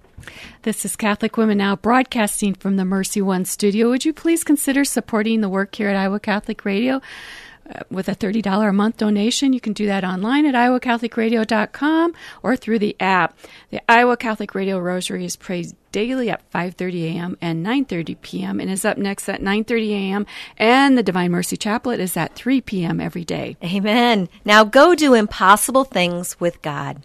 This 0.61 0.85
is 0.85 0.95
Catholic 0.95 1.37
Women 1.37 1.57
Now 1.57 1.75
broadcasting 1.75 2.53
from 2.53 2.77
the 2.77 2.85
Mercy 2.85 3.19
One 3.19 3.45
studio. 3.45 3.89
Would 3.89 4.05
you 4.05 4.13
please 4.13 4.43
consider 4.43 4.85
supporting 4.85 5.41
the 5.41 5.49
work 5.49 5.73
here 5.73 5.89
at 5.89 5.95
Iowa 5.95 6.19
Catholic 6.19 6.63
Radio? 6.63 7.01
Uh, 7.67 7.79
with 7.89 8.09
a 8.09 8.15
$30 8.15 8.67
a 8.67 8.73
month 8.73 8.97
donation. 8.97 9.53
You 9.53 9.61
can 9.61 9.71
do 9.71 9.85
that 9.85 10.03
online 10.03 10.45
at 10.45 10.53
iowacatholicradio.com 10.53 12.13
or 12.43 12.57
through 12.57 12.79
the 12.79 12.93
app. 12.99 13.37
The 13.69 13.79
Iowa 13.89 14.17
Catholic 14.17 14.53
Radio 14.53 14.77
Rosary 14.79 15.23
is 15.23 15.37
praised 15.37 15.73
daily 15.93 16.29
at 16.29 16.41
5:30 16.51 17.15
a.m. 17.15 17.37
and 17.39 17.65
9:30 17.65 18.21
p.m. 18.21 18.59
and 18.59 18.69
is 18.69 18.83
up 18.83 18.97
next 18.97 19.29
at 19.29 19.39
9:30 19.41 19.91
a.m. 19.91 20.25
and 20.57 20.97
the 20.97 21.03
Divine 21.03 21.31
Mercy 21.31 21.55
Chaplet 21.55 21.99
is 21.99 22.17
at 22.17 22.35
3 22.35 22.59
p.m. 22.59 22.99
every 22.99 23.23
day. 23.23 23.55
Amen. 23.63 24.27
Now 24.43 24.65
go 24.65 24.95
do 24.95 25.13
impossible 25.13 25.85
things 25.85 26.37
with 26.41 26.61
God. 26.61 27.03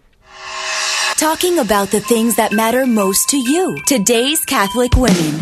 Talking 1.17 1.59
about 1.59 1.91
the 1.91 2.01
things 2.01 2.37
that 2.37 2.53
matter 2.53 2.87
most 2.87 3.29
to 3.31 3.37
you. 3.37 3.79
Today's 3.87 4.45
Catholic 4.45 4.97
women. 4.97 5.41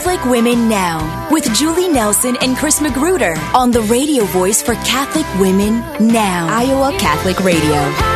Catholic 0.00 0.24
Women 0.24 0.68
Now 0.68 1.28
with 1.30 1.44
Julie 1.54 1.88
Nelson 1.88 2.36
and 2.40 2.56
Chris 2.56 2.80
Magruder 2.80 3.34
on 3.54 3.70
the 3.70 3.82
radio 3.82 4.24
voice 4.24 4.62
for 4.62 4.74
Catholic 4.76 5.26
Women 5.38 5.80
Now, 6.00 6.46
Iowa 6.48 6.96
Catholic 6.98 7.38
Radio. 7.40 8.09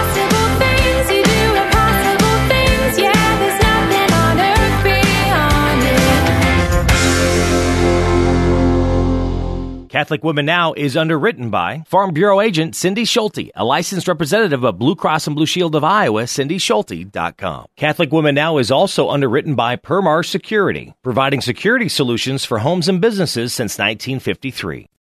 Catholic 9.94 10.24
Women 10.24 10.44
Now 10.44 10.72
is 10.72 10.96
underwritten 10.96 11.50
by 11.50 11.85
Farm 11.87 12.12
Bureau 12.12 12.40
agent 12.40 12.74
Cindy 12.74 13.04
Schulte, 13.04 13.52
a 13.54 13.64
licensed 13.64 14.09
representative 14.09 14.64
of 14.64 14.76
Blue 14.76 14.96
Cross 14.96 15.28
and 15.28 15.37
Blue 15.37 15.46
Shield 15.46 15.76
of 15.76 15.85
Iowa, 15.85 16.24
cindyschulte.com. 16.24 17.66
Catholic 17.76 18.11
Women 18.11 18.35
Now 18.35 18.59
is 18.59 18.72
also 18.72 19.09
underwritten 19.09 19.54
by 19.54 19.76
Permar 19.76 20.24
Security, 20.24 20.92
providing 21.04 21.40
security 21.40 21.88
solutions 21.88 22.44
for 22.44 22.59
homes 22.59 22.88
and 22.88 23.00
businesses 23.00 23.54
since 23.54 23.78
1953. 23.78 24.88